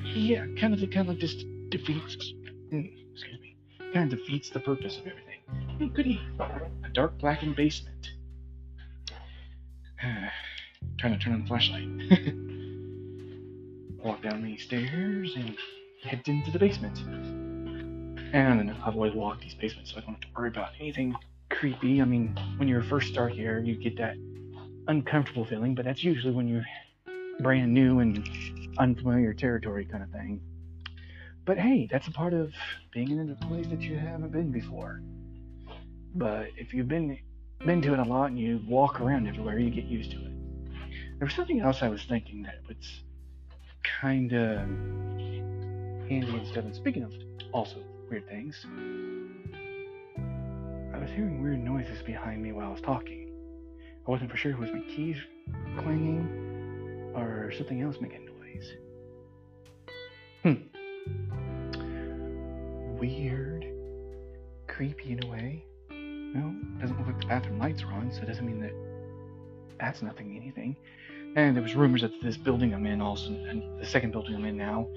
yeah, 0.05 0.47
kind 0.59 0.75
of, 0.75 0.91
kind 0.91 1.11
of 1.11 1.19
just 1.19 1.45
defeats, 1.71 2.33
mm, 2.73 2.91
excuse 3.13 3.41
me, 3.41 3.57
kind 3.93 4.13
of 4.13 4.19
defeats 4.19 4.51
the 4.51 4.61
purpose 4.61 4.99
of 4.99 5.07
everything. 5.07 5.41
Hey, 5.79 5.89
goody, 5.89 6.21
a 6.41 6.89
dark 6.93 7.19
blackened 7.19 7.57
basement. 7.57 8.11
Trying 10.99 11.13
to 11.13 11.19
turn 11.19 11.35
on 11.35 11.43
the 11.43 11.47
flashlight. 11.47 11.89
Walk 14.07 14.23
down 14.23 14.41
these 14.41 14.63
stairs 14.63 15.35
and 15.35 15.57
head 16.05 16.23
into 16.27 16.53
the 16.53 16.61
basement. 16.61 16.97
And 18.33 18.71
I've 18.71 18.95
always 18.95 19.15
walked 19.15 19.41
these 19.41 19.57
basements, 19.57 19.91
so 19.91 19.97
I 19.97 20.01
don't 20.03 20.15
have 20.15 20.21
to 20.21 20.29
worry 20.37 20.49
about 20.49 20.69
anything 20.79 21.17
creepy. 21.51 22.01
I 22.01 22.05
mean, 22.05 22.39
when 22.57 22.69
you 22.69 22.81
first 22.83 23.09
start 23.09 23.33
here, 23.33 23.59
you 23.59 23.75
get 23.75 23.99
that 23.99 24.15
uncomfortable 24.87 25.45
feeling, 25.45 25.75
but 25.75 25.85
that's 25.85 26.05
usually 26.05 26.33
when 26.33 26.47
you're 26.47 26.65
brand 27.41 27.75
new 27.75 27.99
and 27.99 28.29
unfamiliar 28.79 29.35
territory 29.35 29.85
kind 29.85 30.05
of 30.05 30.11
thing. 30.11 30.41
But 31.45 31.59
hey, 31.59 31.89
that's 31.91 32.07
a 32.07 32.13
part 32.13 32.33
of 32.33 32.55
being 32.93 33.11
in 33.11 33.29
a 33.29 33.47
place 33.47 33.67
that 33.67 33.81
you 33.81 33.97
haven't 33.97 34.31
been 34.31 34.53
before. 34.53 35.03
But 36.15 36.51
if 36.57 36.73
you've 36.73 36.87
been 36.87 37.19
been 37.65 37.83
to 37.83 37.93
it 37.95 37.99
a 37.99 38.05
lot 38.05 38.31
and 38.31 38.39
you 38.39 38.61
walk 38.69 39.01
around 39.01 39.27
everywhere, 39.27 39.59
you 39.59 39.71
get 39.71 39.87
used 39.87 40.13
to 40.13 40.19
it. 40.19 40.33
There 41.19 41.27
was 41.27 41.35
something 41.35 41.59
else 41.59 41.83
I 41.83 41.89
was 41.89 42.05
thinking 42.05 42.43
that 42.43 42.61
was 42.69 43.03
kind 44.01 44.33
of 44.33 44.59
handy 46.09 46.37
and 46.37 46.47
stuff. 46.47 46.65
And 46.65 46.75
speaking 46.75 47.03
of 47.03 47.13
also 47.53 47.77
weird 48.11 48.29
things, 48.29 48.67
I 50.95 50.99
was 50.99 51.11
hearing 51.11 51.43
weird 51.43 51.63
noises 51.63 52.03
behind 52.03 52.43
me 52.43 52.53
while 52.53 52.69
I 52.69 52.73
was 52.73 52.81
talking. 52.81 53.33
I 54.07 54.11
wasn't 54.11 54.31
for 54.31 54.37
sure 54.37 54.53
if 54.53 54.59
it 54.59 54.61
was 54.61 54.71
my 54.73 54.83
keys 54.95 55.17
clanging 55.79 57.13
or 57.15 57.53
something 57.57 57.83
else 57.83 57.97
making 58.01 58.27
noise. 58.27 58.73
Hmm. 60.43 60.55
Weird. 62.99 63.67
Creepy 64.69 65.13
in 65.13 65.25
a 65.25 65.27
way. 65.27 65.65
Well, 65.91 66.55
doesn't 66.81 66.99
look 66.99 67.07
like 67.07 67.21
the 67.21 67.27
bathroom 67.27 67.59
lights 67.59 67.83
are 67.83 67.93
on, 67.93 68.13
so 68.13 68.23
it 68.23 68.27
doesn't 68.27 68.47
mean 68.47 68.61
that 68.61 68.73
that's 69.79 70.03
nothing 70.03 70.37
anything. 70.37 70.77
And 71.35 71.55
there 71.55 71.63
was 71.63 71.75
rumors 71.75 72.03
that 72.03 72.13
this 72.23 72.37
building 72.37 72.73
I'm 72.73 72.87
in 72.87 73.01
also, 73.01 73.31
and 73.31 73.81
the 73.81 73.87
second 73.87 74.13
building 74.13 74.35
I'm 74.35 74.45
in 74.45 74.57
now, 74.57 74.89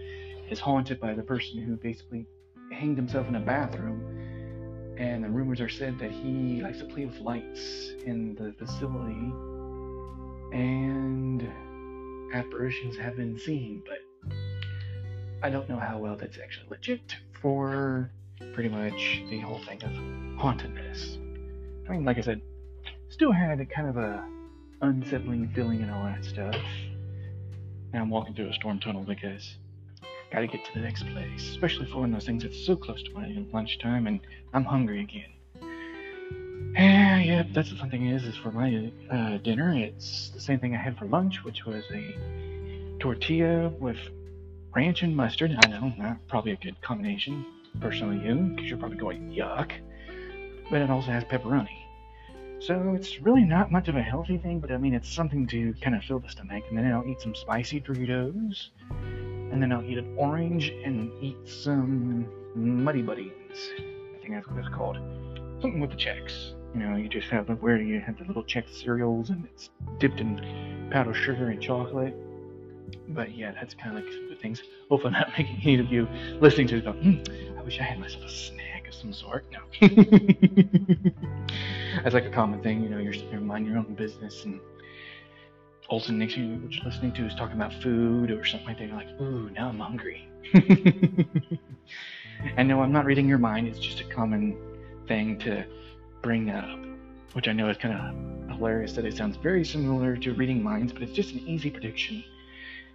is 0.50 0.60
haunted 0.60 1.00
by 1.00 1.14
the 1.14 1.24
person 1.24 1.60
who 1.60 1.76
basically 1.76 2.26
hanged 2.72 2.98
himself 2.98 3.28
in 3.28 3.36
a 3.36 3.40
bathroom 3.40 4.30
and 5.00 5.24
the 5.24 5.30
rumors 5.30 5.62
are 5.62 5.70
said 5.70 5.98
that 5.98 6.12
he 6.12 6.62
likes 6.62 6.80
to 6.80 6.86
play 6.86 7.06
with 7.06 7.20
lights 7.20 7.94
in 8.06 8.36
the 8.36 8.54
facility, 8.60 9.32
and 10.52 11.50
apparitions 12.34 12.98
have 12.98 13.16
been 13.16 13.40
seen, 13.40 13.82
but 13.88 14.00
I 15.42 15.50
don't 15.50 15.70
know 15.70 15.80
how 15.80 15.98
well 16.00 16.18
that's 16.18 16.38
actually 16.38 16.68
legit 16.70 17.16
for 17.42 18.12
pretty 18.54 18.68
much 18.68 19.24
the 19.30 19.40
whole 19.40 19.60
thing 19.60 19.82
of 19.84 19.92
hauntedness. 20.38 21.18
I 21.88 21.94
mean, 21.94 22.04
like 22.04 22.18
I 22.18 22.22
said, 22.22 22.42
still 23.08 23.32
had 23.32 23.62
a 23.62 23.66
kind 23.66 23.88
of 23.88 23.96
a 23.96 24.28
unsettling 24.82 25.52
feeling 25.54 25.82
and 25.82 25.92
all 25.92 26.04
that 26.04 26.24
stuff. 26.24 26.56
Now 27.94 28.02
I'm 28.02 28.10
walking 28.10 28.36
through 28.36 28.50
a 28.50 28.54
storm 28.54 28.80
tunnel 28.80 29.04
because 29.04 29.58
I 30.02 30.08
Gotta 30.32 30.48
get 30.48 30.64
to 30.66 30.74
the 30.76 30.82
next 30.82 31.08
place, 31.08 31.50
especially 31.50 31.88
for 31.88 32.02
one 32.02 32.14
of 32.14 32.14
those 32.14 32.26
things 32.26 32.44
that's 32.44 32.64
so 32.64 32.76
close 32.76 33.02
to 33.04 33.14
my 33.14 33.44
lunchtime 33.52 34.06
and 34.06 34.20
I'm 34.54 34.64
hungry 34.64 35.02
again. 35.02 35.34
And 36.76 37.26
yeah, 37.26 37.44
that's 37.52 37.72
the 37.72 37.76
fun 37.76 37.90
thing 37.90 38.08
is, 38.08 38.26
is 38.26 38.36
for 38.36 38.52
my 38.52 38.92
uh, 39.12 39.38
dinner, 39.38 39.74
it's 39.76 40.30
the 40.30 40.40
same 40.40 40.60
thing 40.60 40.76
I 40.76 40.78
had 40.78 40.98
for 40.98 41.06
lunch, 41.06 41.44
which 41.44 41.66
was 41.66 41.84
a 41.92 42.98
tortilla 43.00 43.70
with 43.70 43.98
ranch 44.76 45.02
and 45.02 45.16
mustard. 45.16 45.56
I 45.58 45.68
know, 45.68 45.92
not 45.98 46.28
probably 46.28 46.52
a 46.52 46.58
good 46.58 46.80
combination, 46.82 47.44
personally, 47.82 48.24
you, 48.24 48.36
because 48.36 48.70
you're 48.70 48.78
probably 48.78 48.98
going 48.98 49.32
yuck. 49.32 49.72
But 50.70 50.82
it 50.82 50.92
also 50.92 51.10
has 51.10 51.24
pepperoni. 51.24 51.79
So 52.60 52.94
it's 52.94 53.22
really 53.22 53.46
not 53.46 53.72
much 53.72 53.88
of 53.88 53.96
a 53.96 54.02
healthy 54.02 54.38
thing, 54.38 54.60
but 54.60 54.72
I 54.72 54.78
mean, 54.78 54.94
it's 54.94 55.10
something 55.10 55.48
to 55.48 55.74
kind 55.82 55.96
of 55.96 56.04
fill 56.04 56.20
the 56.20 56.30
stomach. 56.30 56.64
And 56.70 56.78
then 56.78 56.92
I'll 56.92 57.08
eat 57.08 57.22
some 57.22 57.34
spicy 57.34 57.80
Doritos 57.80 58.70
and 59.52 59.62
then 59.62 59.72
I'll 59.72 59.84
eat 59.84 59.98
an 59.98 60.14
orange 60.18 60.70
and 60.84 61.12
eat 61.22 61.38
some 61.46 62.28
Muddy 62.56 63.02
Buddies. 63.02 63.32
I 63.78 64.22
think 64.22 64.34
that's 64.34 64.48
what 64.48 64.60
it's 64.60 64.70
called. 64.70 64.98
Something 65.62 65.80
with 65.80 65.92
the 65.92 65.96
Chex. 65.96 66.54
You 66.74 66.82
know, 66.82 66.96
you 66.98 67.10
just 67.10 67.30
have 67.30 67.48
the 67.48 67.56
where 67.56 67.78
you 67.82 68.00
have 68.00 68.18
the 68.20 68.26
little 68.26 68.44
check 68.44 68.66
cereals 68.70 69.32
and 69.32 69.46
it's 69.46 69.70
dipped 69.98 70.20
in 70.20 70.90
powdered 70.92 71.16
sugar 71.16 71.50
and 71.50 71.62
chocolate. 71.62 72.16
But 73.08 73.36
yeah, 73.36 73.52
that's 73.54 73.74
kind 73.74 73.98
of 73.98 74.04
like 74.04 74.14
the 74.30 74.36
things. 74.36 74.62
Hopefully, 74.90 75.14
not 75.14 75.30
making 75.38 75.60
any 75.64 75.80
of 75.80 75.92
you 75.92 76.08
listening 76.40 76.68
to 76.68 76.78
it 76.78 76.84
go, 76.86 76.92
hmm, 76.92 77.24
I 77.58 77.64
wish 77.64 77.80
I 77.80 77.84
had 77.84 78.00
myself 78.00 78.24
a 78.24 78.30
snack 78.30 78.88
of 78.88 78.94
some 78.94 79.14
sort. 79.14 79.46
No. 79.52 79.62
that's 82.04 82.14
like 82.14 82.26
a 82.26 82.30
common 82.30 82.62
thing, 82.62 82.84
you 82.84 82.90
know, 82.90 83.00
you're 83.00 83.42
minding 83.42 83.72
your 83.72 83.80
own 83.80 83.94
business 83.96 84.44
and 84.46 84.60
Olsen 85.90 86.20
next 86.20 86.38
you, 86.38 86.56
what 86.58 86.72
you're 86.72 86.86
listening 86.86 87.12
to 87.14 87.26
is 87.26 87.34
talking 87.34 87.56
about 87.56 87.74
food 87.82 88.30
or 88.30 88.46
something 88.46 88.68
like 88.68 88.78
that. 88.78 88.88
You're 88.88 88.96
like, 88.96 89.20
ooh, 89.20 89.50
now 89.50 89.70
I'm 89.70 89.80
hungry. 89.80 90.30
and 92.58 92.68
no, 92.68 92.82
I'm 92.82 92.92
not 92.92 93.06
reading 93.06 93.28
your 93.28 93.40
mind. 93.40 93.68
It's 93.68 93.80
just 93.80 94.00
a 94.00 94.04
common 94.04 94.56
thing 95.08 95.40
to 95.40 95.66
bring 96.22 96.46
that 96.46 96.64
up, 96.64 96.80
which 97.34 97.48
I 97.48 97.54
know 97.54 97.70
is 97.70 97.78
kind 97.78 97.96
of 97.96 98.56
hilarious 98.56 98.94
that 98.94 99.06
it 99.06 99.18
sounds 99.18 99.36
very 99.38 99.66
similar 99.66 100.16
to 100.18 100.34
reading 100.34 100.62
minds, 100.62 100.94
but 100.94 101.02
it's 101.02 101.14
just 101.14 101.34
an 101.34 101.40
easy 101.40 101.72
prediction. 101.72 102.24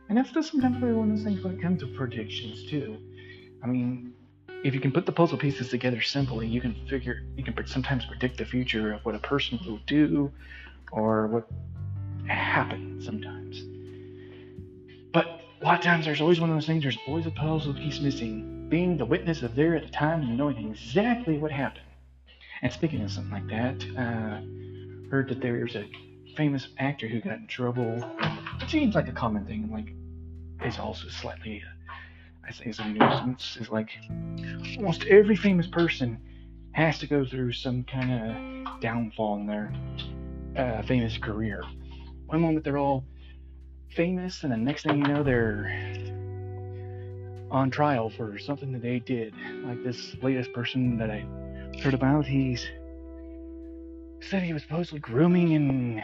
And 0.09 0.17
that's 0.17 0.31
just 0.31 0.53
sometimes 0.53 0.81
one 0.81 1.11
of 1.11 1.17
those 1.17 1.25
things 1.25 1.43
when 1.43 1.55
it 1.59 1.63
comes 1.63 1.81
to 1.81 1.89
predictions 1.89 2.65
too. 2.71 2.99
I 3.63 3.67
mean, 3.67 4.13
if 4.65 4.73
you 4.73 4.81
can 4.81 4.91
put 4.91 5.05
the 5.05 5.13
puzzle 5.13 5.37
pieces 5.37 5.69
together 5.69 6.01
simply, 6.01 6.47
you 6.47 6.61
can 6.61 6.75
figure, 6.89 7.23
you 7.37 7.45
can 7.45 7.55
sometimes 7.67 8.07
predict 8.07 8.39
the 8.39 8.47
future 8.47 8.95
of 8.95 9.05
what 9.05 9.15
a 9.15 9.19
person 9.19 9.61
will 9.67 9.79
do 9.87 10.33
or 10.91 11.27
what 11.27 11.49
happen 12.27 12.99
sometimes. 13.05 13.63
But 15.13 15.43
a 15.61 15.65
lot 15.65 15.79
of 15.79 15.85
times 15.85 16.07
there's 16.07 16.23
always 16.23 16.41
one 16.41 16.49
of 16.49 16.57
those 16.57 16.67
things, 16.67 16.83
there's 16.83 16.99
always 17.07 17.27
a 17.27 17.31
puzzle 17.31 17.75
piece 17.75 18.01
missing. 18.01 18.69
Being 18.71 18.97
the 18.97 19.05
witness 19.05 19.43
of 19.43 19.55
there 19.55 19.77
at 19.77 19.85
the 19.85 19.91
time 19.91 20.23
and 20.23 20.39
knowing 20.39 20.71
exactly 20.71 21.37
what 21.37 21.53
happened. 21.53 21.85
And 22.63 22.73
speaking 22.73 23.03
of 23.03 23.13
something 23.13 23.33
like 23.33 23.49
that, 23.49 23.85
uh, 23.99 24.41
heard 25.11 25.29
that 25.29 25.43
there 25.43 25.63
was 25.63 25.77
a 25.77 25.87
famous 26.39 26.69
actor 26.79 27.07
who 27.07 27.21
got 27.21 27.35
in 27.35 27.47
trouble. 27.47 28.03
It 28.63 28.71
seems 28.71 28.95
like 28.95 29.09
a 29.09 29.13
common 29.13 29.45
thing, 29.45 29.71
like 29.71 29.93
it's 30.67 30.79
also 30.79 31.09
slightly, 31.09 31.63
I 32.47 32.53
say, 32.53 32.65
it's 32.67 32.79
a 32.79 32.89
nuisance. 32.89 33.57
Is 33.61 33.71
like 33.71 33.91
almost 34.77 35.05
every 35.05 35.37
famous 35.37 35.67
person 35.67 36.19
has 36.73 36.99
to 36.99 37.07
go 37.07 37.25
through 37.25 37.53
some 37.53 37.85
kind 37.85 38.11
of 38.13 38.81
downfall 38.81 39.37
in 39.37 39.47
their 39.47 39.73
uh, 40.57 40.83
famous 40.83 41.17
career 41.19 41.63
one 42.27 42.41
moment 42.41 42.65
they're 42.65 42.79
all 42.79 43.05
famous, 43.95 44.43
and 44.43 44.53
the 44.53 44.57
next 44.57 44.83
thing 44.83 44.99
you 44.99 45.07
know, 45.07 45.23
they're 45.23 45.67
on 47.51 47.71
trial 47.71 48.11
for 48.11 48.39
something 48.39 48.73
that 48.73 48.83
they 48.83 48.99
did. 48.99 49.35
Like 49.65 49.85
this 49.85 50.17
latest 50.23 50.53
person 50.53 50.97
that 50.99 51.11
I 51.11 51.25
heard 51.81 51.95
about, 51.95 52.27
he's 52.27 52.67
said 54.21 54.43
he 54.43 54.53
was 54.53 54.63
supposedly 54.63 55.01
grooming 55.01 56.03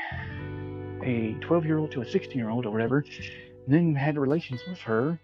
a 1.03 1.35
12 1.41 1.65
year 1.65 1.79
old 1.79 1.91
to 1.93 2.03
a 2.03 2.07
16 2.07 2.37
year 2.37 2.51
old 2.51 2.67
or 2.67 2.71
whatever, 2.71 2.99
and 3.67 3.75
then 3.75 3.95
had 3.95 4.17
relations 4.19 4.63
with 4.69 4.79
her, 4.79 5.19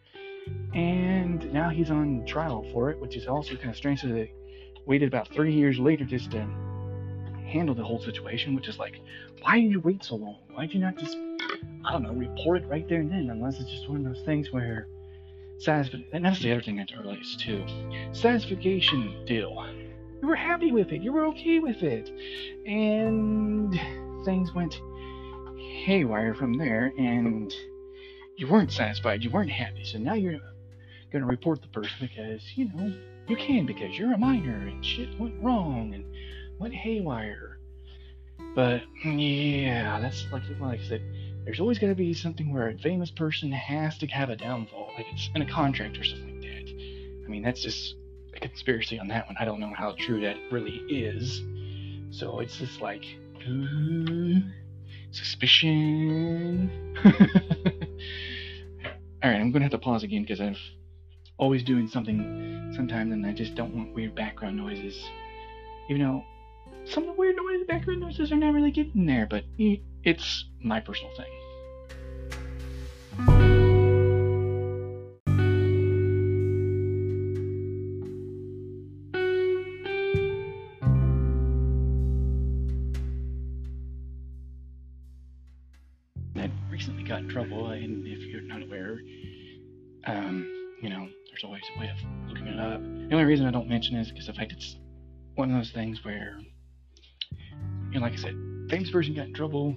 and 0.75 1.53
now 1.53 1.69
he's 1.69 1.91
on 1.91 2.25
trial 2.27 2.67
for 2.73 2.91
it, 2.91 3.01
which 3.01 3.17
is 3.17 3.27
also 3.27 3.57
kind 3.57 3.71
of 3.71 3.77
strange. 3.77 4.01
So 4.01 4.09
they 4.09 4.33
waited 4.85 5.09
about 5.09 5.29
three 5.29 5.53
years 5.53 5.79
later 5.79 6.05
just 6.05 6.31
to 6.33 6.47
handle 7.47 7.75
the 7.75 7.85
whole 7.85 8.01
situation, 8.01 8.55
which 8.55 8.69
is 8.69 8.79
like, 8.79 9.01
why 9.43 9.61
did 9.61 9.71
you 9.71 9.81
wait 9.81 10.05
so 10.05 10.17
long? 10.17 10.39
Why 10.53 10.67
did 10.67 10.75
you 10.75 10.81
not 10.81 10.97
just, 10.97 11.17
I 11.85 11.93
don't 11.93 12.03
know, 12.03 12.13
report 12.13 12.63
it 12.63 12.69
right 12.69 12.89
there 12.89 13.01
and 13.01 13.11
then? 13.11 13.31
Unless 13.31 13.61
it's 13.61 13.71
just 13.71 13.89
one 13.89 14.05
of 14.05 14.05
those 14.05 14.25
things 14.25 14.53
where 14.53 14.89
satisfaction, 15.59 16.07
and 16.13 16.25
that's 16.25 16.41
the 16.41 16.53
other 16.53 16.63
thing 16.63 16.81
I 16.81 16.87
realized 17.01 17.41
too, 17.41 17.65
satisfaction 18.13 19.25
deal. 19.27 19.67
You 20.21 20.29
were 20.29 20.37
happy 20.37 20.73
with 20.73 20.93
it, 20.93 21.03
you 21.03 21.13
were 21.13 21.27
okay 21.27 21.59
with 21.59 21.83
it, 21.83 22.11
and 22.67 23.73
things 24.25 24.55
went 24.55 24.81
haywire 25.85 26.35
from 26.35 26.55
there, 26.55 26.93
and 26.99 27.55
you 28.37 28.47
weren't 28.47 28.73
satisfied, 28.73 29.25
you 29.25 29.31
weren't 29.31 29.51
happy, 29.51 29.85
so 29.85 29.99
now 29.99 30.15
you're 30.15 30.39
going 31.13 31.23
to 31.23 31.27
report 31.27 31.63
the 31.63 31.69
person 31.69 31.97
because, 32.01 32.43
you 32.55 32.69
know, 32.75 32.95
you 33.29 33.37
can 33.37 33.67
because 33.67 33.99
you're 33.99 34.13
a 34.13 34.19
minor 34.19 34.67
and 34.67 34.85
shit 34.85 35.19
went 35.19 35.43
wrong 35.43 35.95
and 35.95 36.05
went 36.59 36.75
haywire. 36.75 37.59
But 38.55 38.83
yeah, 39.05 40.01
that's 40.01 40.27
like 40.31 40.43
like 40.61 40.81
I 40.81 40.85
said, 40.85 41.03
there's 41.45 41.61
always 41.61 41.79
got 41.79 41.89
to 41.89 41.95
be 41.95 42.13
something 42.15 42.53
where 42.53 42.69
a 42.69 42.79
famous 42.79 43.11
person 43.11 43.51
has 43.53 43.99
to 43.99 44.07
have 44.09 44.31
a 44.31 44.37
downfall, 44.37 44.91
like 44.97 45.07
it's 45.13 45.31
in 45.35 45.43
a 45.43 45.51
contract 45.51 45.99
or 45.99 46.05
something 46.05 46.41
like 46.41 46.43
that. 46.43 47.25
I 47.25 47.29
mean, 47.29 47.43
that's 47.43 47.63
just 47.63 47.97
a 48.35 48.41
conspiracy 48.41 48.99
on 48.99 49.09
that 49.09 49.27
one. 49.27 49.37
I 49.39 49.45
don't 49.45 49.61
know 49.61 49.73
how 49.75 49.95
true 49.99 50.21
that 50.21 50.37
really 50.51 50.83
is. 50.89 51.43
So 52.11 52.41
it's 52.41 52.59
just 52.59 52.81
like 52.81 53.05
ooh, 53.49 54.43
suspicion. 55.11 56.71
All 59.27 59.33
right, 59.33 59.41
I'm 59.41 59.51
gonna 59.51 59.65
have 59.65 59.73
to 59.73 59.79
pause 59.79 60.05
again 60.05 60.23
because 60.23 60.41
I've 60.41 60.61
always 61.37 61.65
doing 61.65 61.89
something 61.89 62.71
sometimes, 62.77 63.13
and 63.13 63.27
I 63.27 63.33
just 63.33 63.57
don't 63.57 63.75
want 63.75 63.93
weird 63.93 64.15
background 64.15 64.57
noises. 64.57 65.05
Even 65.91 66.03
though 66.03 66.25
some 66.85 67.03
of 67.03 67.09
the 67.09 67.21
weird 67.21 67.35
noise, 67.35 67.67
background 67.67 67.99
noises 67.99 68.31
are 68.31 68.37
not 68.37 68.55
really 68.55 68.71
getting 68.71 69.05
there, 69.05 69.27
but 69.29 69.43
it's 69.59 70.45
my 70.63 70.79
personal 70.79 71.11
thing. 71.17 71.27
Mention 93.77 93.97
is 93.97 94.11
because 94.11 94.27
the 94.27 94.33
fact 94.33 94.53
it's 94.53 94.79
one 95.35 95.51
of 95.51 95.57
those 95.59 95.71
things 95.71 96.03
where, 96.03 96.39
you 97.91 98.01
know, 98.01 98.01
like 98.01 98.15
I 98.15 98.17
said, 98.17 98.35
famous 98.71 98.91
person 98.91 99.13
got 99.15 99.27
in 99.27 99.35
trouble. 99.35 99.77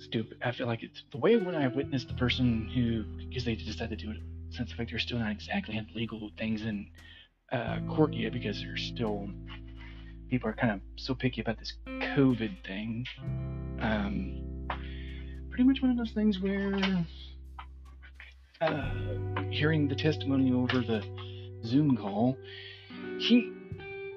Stupid. 0.00 0.36
I 0.44 0.52
feel 0.52 0.66
like 0.66 0.82
it's 0.82 1.02
the 1.10 1.16
way 1.16 1.38
when 1.38 1.54
I 1.54 1.68
witnessed 1.68 2.08
the 2.08 2.14
person 2.14 2.68
who, 2.74 3.04
because 3.26 3.46
they 3.46 3.54
decided 3.54 3.98
to 3.98 4.04
do 4.04 4.10
it, 4.10 4.18
since 4.50 4.68
the 4.68 4.76
fact 4.76 4.90
they're 4.90 4.98
still 4.98 5.18
not 5.18 5.30
exactly 5.30 5.78
in 5.78 5.86
legal 5.94 6.30
things 6.36 6.60
in 6.60 6.90
uh, 7.50 7.78
court 7.88 8.12
yet, 8.12 8.34
because 8.34 8.60
they're 8.60 8.76
still 8.76 9.30
people 10.28 10.50
are 10.50 10.52
kind 10.52 10.74
of 10.74 10.80
so 10.96 11.14
picky 11.14 11.40
about 11.40 11.58
this 11.58 11.72
COVID 11.86 12.66
thing. 12.66 13.06
Um, 13.80 14.68
pretty 15.48 15.64
much 15.64 15.80
one 15.80 15.90
of 15.90 15.96
those 15.96 16.12
things 16.12 16.38
where 16.38 17.06
uh, 18.60 18.90
hearing 19.50 19.88
the 19.88 19.94
testimony 19.94 20.52
over 20.52 20.80
the 20.80 21.02
Zoom 21.64 21.96
call, 21.96 22.36
he 23.18 23.52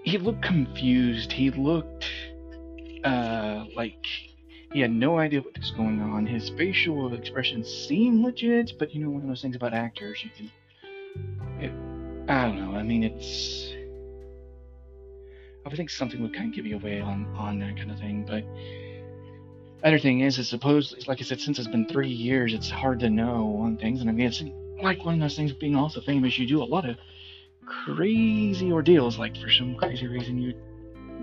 he 0.03 0.17
looked 0.17 0.41
confused. 0.41 1.31
He 1.31 1.51
looked 1.51 2.05
uh, 3.03 3.65
like 3.75 4.05
he 4.73 4.79
had 4.79 4.91
no 4.91 5.19
idea 5.19 5.41
what 5.41 5.57
was 5.57 5.71
going 5.71 6.01
on. 6.01 6.25
His 6.25 6.49
facial 6.51 7.13
expressions 7.13 7.67
seemed 7.67 8.23
legit, 8.23 8.73
but 8.79 8.93
you 8.93 9.03
know, 9.03 9.09
one 9.09 9.23
of 9.23 9.27
those 9.27 9.41
things 9.41 9.55
about 9.55 9.73
actors, 9.73 10.23
you 10.23 10.29
can. 10.35 10.51
It, 11.59 11.71
I 12.31 12.45
don't 12.45 12.57
know. 12.57 12.77
I 12.77 12.83
mean, 12.83 13.03
it's. 13.03 13.73
I 15.65 15.75
think 15.75 15.89
something 15.89 16.21
would 16.21 16.33
kind 16.33 16.49
of 16.49 16.55
give 16.55 16.65
you 16.65 16.77
away 16.77 17.01
on 17.01 17.25
on 17.35 17.59
that 17.59 17.77
kind 17.77 17.91
of 17.91 17.99
thing, 17.99 18.25
but. 18.25 18.43
Other 19.83 19.97
thing 19.97 20.19
is, 20.19 20.37
is 20.37 20.47
suppose, 20.47 20.93
like 21.07 21.21
I 21.21 21.23
said, 21.23 21.41
since 21.41 21.57
it's 21.57 21.67
been 21.67 21.87
three 21.87 22.07
years, 22.07 22.53
it's 22.53 22.69
hard 22.69 22.99
to 22.99 23.09
know 23.09 23.57
on 23.63 23.77
things, 23.77 23.99
and 23.99 24.11
I 24.11 24.13
mean, 24.13 24.27
it's 24.27 24.43
like 24.83 25.03
one 25.03 25.15
of 25.15 25.19
those 25.19 25.35
things. 25.35 25.53
Being 25.53 25.75
also 25.75 26.01
famous, 26.01 26.37
you 26.37 26.45
do 26.45 26.61
a 26.61 26.65
lot 26.65 26.87
of 26.87 26.97
crazy 27.85 28.71
ordeals. 28.71 29.17
Like 29.17 29.37
for 29.37 29.49
some 29.49 29.75
crazy 29.75 30.07
reason, 30.07 30.37
you 30.37 30.53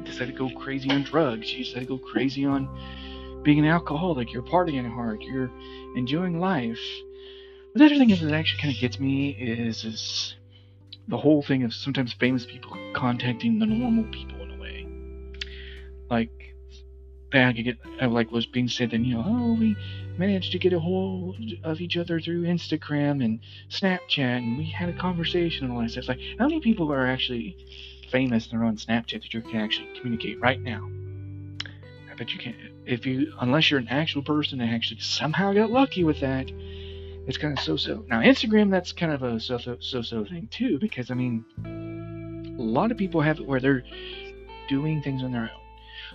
decide 0.05 0.27
to 0.27 0.33
go 0.33 0.51
crazy 0.51 0.91
on 0.91 1.05
drugs. 1.05 1.53
You 1.53 1.65
decide 1.65 1.81
to 1.81 1.87
go 1.87 1.99
crazy 1.99 2.45
on 2.45 2.69
being 3.43 3.59
an 3.59 3.67
alcoholic. 3.67 4.33
You're 4.33 4.43
partying 4.43 4.91
hard. 4.93 5.23
You're 5.23 5.51
enjoying 5.97 6.41
life. 6.41 6.81
But 7.73 7.81
the 7.81 7.87
other 7.87 7.99
thing 7.99 8.11
is 8.11 8.21
that 8.21 8.33
actually 8.33 8.63
kind 8.63 8.75
of 8.75 8.81
gets 8.81 8.99
me 8.99 9.31
is 9.31 9.85
is 9.85 10.35
the 11.07 11.19
whole 11.19 11.43
thing 11.43 11.63
of 11.65 11.73
sometimes 11.73 12.13
famous 12.13 12.45
people 12.45 12.77
contacting 12.95 13.59
the 13.59 13.67
normal 13.67 14.05
people 14.11 14.41
in 14.43 14.51
a 14.51 14.61
way. 14.61 14.87
Like 16.11 16.48
Could 17.31 17.65
get 17.65 17.79
like 18.11 18.31
was 18.31 18.47
being 18.47 18.69
said 18.69 18.91
then 18.93 19.05
you 19.05 19.15
know 19.15 19.25
oh 19.27 19.53
we 19.53 19.77
managed 20.17 20.51
to 20.53 20.59
get 20.59 20.73
a 20.73 20.81
hold 20.81 21.37
of 21.63 21.81
each 21.81 21.97
other 21.97 22.21
through 22.21 22.45
Instagram 22.45 23.25
and 23.25 23.41
Snapchat 23.71 24.39
and 24.39 24.57
we 24.59 24.65
had 24.65 24.89
a 24.89 24.95
conversation 24.95 25.67
and 25.67 25.75
all 25.75 25.83
that 25.83 25.91
stuff. 25.91 26.09
Like 26.09 26.21
how 26.39 26.49
many 26.49 26.61
people 26.61 26.93
are 26.93 27.07
actually 27.07 27.57
famous 28.11 28.51
and 28.51 28.59
they're 28.59 28.67
on 28.67 28.77
Snapchat 28.77 29.23
that 29.23 29.35
you 29.35 29.43
can 29.43 29.57
actually 29.57 29.89
communicate 29.97 30.41
right 30.41 30.61
now? 30.61 30.89
I 32.11 32.15
bet 32.17 32.33
you 32.33 32.39
can't. 32.39 32.57
If 32.87 33.05
you 33.05 33.33
unless 33.41 33.71
you're 33.71 33.81
an 33.81 33.89
actual 33.89 34.23
person 34.23 34.59
that 34.59 34.71
actually 34.71 35.01
somehow 35.01 35.53
got 35.53 35.71
lucky 35.71 36.05
with 36.05 36.21
that, 36.21 36.51
it's 37.27 37.37
kind 37.37 37.57
of 37.57 37.63
so-so. 37.63 38.05
Now 38.09 38.21
Instagram 38.21 38.71
that's 38.71 38.93
kind 38.93 39.13
of 39.13 39.23
a 39.23 39.39
so-so 39.39 40.25
thing 40.25 40.49
too 40.51 40.79
because 40.79 41.11
I 41.11 41.15
mean 41.15 41.45
a 42.59 42.63
lot 42.63 42.91
of 42.91 42.97
people 42.97 43.21
have 43.21 43.39
it 43.39 43.47
where 43.47 43.61
they're 43.61 43.85
doing 44.69 45.03
things 45.03 45.23
on 45.23 45.33
their 45.33 45.43
own 45.43 45.68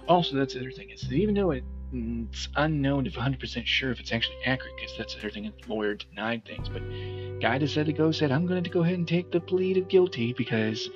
also, 0.07 0.35
that's 0.35 0.53
the 0.53 0.59
other 0.59 0.71
thing 0.71 0.89
is 0.89 1.11
even 1.11 1.35
though 1.35 1.51
it, 1.51 1.63
mm, 1.93 2.27
it's 2.29 2.49
unknown 2.55 3.07
if 3.07 3.13
100% 3.13 3.65
sure 3.65 3.91
if 3.91 3.99
it's 3.99 4.11
actually 4.11 4.37
accurate, 4.45 4.75
because 4.75 4.97
that's 4.97 5.13
the 5.13 5.19
other 5.19 5.29
thing, 5.29 5.43
the 5.43 5.73
lawyer 5.73 5.95
denied 5.95 6.45
things. 6.45 6.69
But 6.69 6.81
guy 7.41 7.57
decided 7.57 7.87
to 7.87 7.93
go 7.93 8.11
said, 8.11 8.31
I'm 8.31 8.45
going 8.45 8.63
to 8.63 8.69
go 8.69 8.81
ahead 8.81 8.95
and 8.95 9.07
take 9.07 9.31
the 9.31 9.39
plea 9.39 9.79
of 9.79 9.87
guilty 9.87 10.33
because 10.33 10.89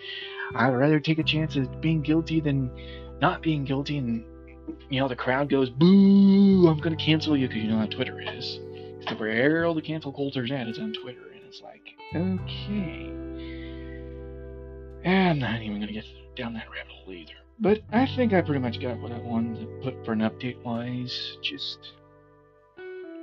I'd 0.55 0.69
rather 0.69 0.99
take 0.99 1.19
a 1.19 1.23
chance 1.23 1.55
of 1.55 1.81
being 1.81 2.01
guilty 2.01 2.39
than 2.39 2.71
not 3.21 3.41
being 3.41 3.63
guilty. 3.63 3.97
And 3.97 4.25
you 4.89 4.99
know 4.99 5.07
the 5.07 5.15
crowd 5.15 5.49
goes, 5.49 5.69
boo! 5.69 6.67
I'm 6.67 6.79
going 6.79 6.97
to 6.97 7.03
cancel 7.03 7.37
you 7.37 7.47
because 7.47 7.63
you 7.63 7.69
know 7.69 7.79
how 7.79 7.85
Twitter 7.85 8.19
is. 8.19 8.59
Because 8.99 9.19
where 9.19 9.65
all 9.65 9.73
the 9.73 9.81
cancel 9.81 10.11
culture's 10.11 10.51
at 10.51 10.67
is 10.67 10.79
on 10.79 10.93
Twitter, 10.93 11.29
and 11.33 11.43
it's 11.47 11.61
like, 11.61 11.95
okay. 12.13 13.13
I'm 15.05 15.39
not 15.39 15.61
even 15.61 15.77
going 15.77 15.87
to 15.87 15.93
get 15.93 16.05
down 16.35 16.53
that 16.53 16.69
rabbit 16.69 16.91
hole 16.91 17.13
either. 17.13 17.33
But 17.59 17.81
I 17.91 18.05
think 18.15 18.33
I 18.33 18.41
pretty 18.41 18.59
much 18.59 18.79
got 18.79 18.99
what 18.99 19.11
I 19.11 19.17
wanted 19.17 19.61
to 19.61 19.65
put 19.83 20.05
for 20.05 20.11
an 20.11 20.19
update 20.19 20.61
wise. 20.63 21.37
Just 21.41 21.79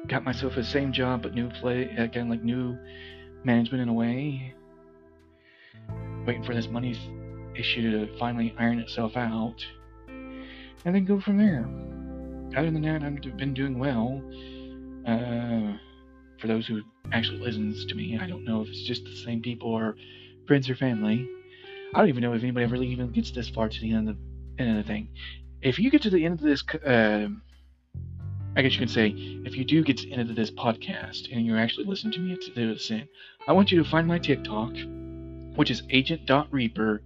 got 0.08 0.24
myself 0.24 0.56
the 0.56 0.64
same 0.64 0.92
job 0.92 1.22
but 1.22 1.34
new 1.34 1.48
play 1.48 1.84
again 1.96 2.28
like 2.28 2.42
new 2.42 2.76
management 3.44 3.82
in 3.82 3.88
a 3.88 3.92
way. 3.92 4.54
Waiting 6.26 6.42
for 6.42 6.54
this 6.54 6.66
money 6.66 6.98
issue 7.56 7.90
to 7.90 8.18
finally 8.18 8.54
iron 8.58 8.80
itself 8.80 9.16
out. 9.16 9.64
And 10.08 10.94
then 10.94 11.04
go 11.04 11.20
from 11.20 11.38
there. 11.38 11.68
Other 12.58 12.70
than 12.70 12.82
that, 12.82 13.02
I've 13.02 13.36
been 13.36 13.54
doing 13.54 13.78
well. 13.78 14.22
Uh, 15.06 15.76
for 16.40 16.48
those 16.48 16.66
who 16.66 16.82
actually 17.12 17.38
listens 17.38 17.84
to 17.86 17.94
me, 17.94 18.18
I 18.20 18.26
don't 18.26 18.44
know 18.44 18.62
if 18.62 18.68
it's 18.68 18.82
just 18.82 19.04
the 19.04 19.16
same 19.24 19.42
people 19.42 19.70
or 19.70 19.96
friends 20.46 20.68
or 20.68 20.74
family. 20.74 21.28
I 21.94 21.98
don't 21.98 22.08
even 22.08 22.22
know 22.22 22.32
if 22.32 22.42
anybody 22.42 22.66
really 22.66 22.88
even 22.88 23.12
gets 23.12 23.30
this 23.30 23.48
far 23.48 23.68
to 23.68 23.80
the 23.80 23.92
end 23.92 24.08
of 24.08 24.16
the 24.16 24.62
end 24.62 24.78
of 24.78 24.84
the 24.84 24.92
thing. 24.92 25.08
If 25.62 25.78
you 25.78 25.90
get 25.90 26.02
to 26.02 26.10
the 26.10 26.24
end 26.24 26.34
of 26.34 26.40
this, 26.40 26.64
uh, 26.84 27.28
I 28.56 28.62
guess 28.62 28.72
you 28.72 28.78
can 28.78 28.88
say, 28.88 29.14
if 29.44 29.56
you 29.56 29.64
do 29.64 29.82
get 29.84 29.98
to 29.98 30.06
the 30.06 30.12
end 30.12 30.28
of 30.28 30.34
this 30.34 30.50
podcast 30.50 31.32
and 31.32 31.46
you're 31.46 31.58
actually 31.58 31.86
listening 31.86 32.12
to 32.14 32.18
me 32.18 32.36
to 32.36 32.50
this 32.52 32.90
end, 32.90 33.08
I 33.46 33.52
want 33.52 33.70
you 33.70 33.82
to 33.82 33.88
find 33.88 34.08
my 34.08 34.18
TikTok, 34.18 34.72
which 35.54 35.70
is 35.70 35.84
agent.reaper, 35.88 37.00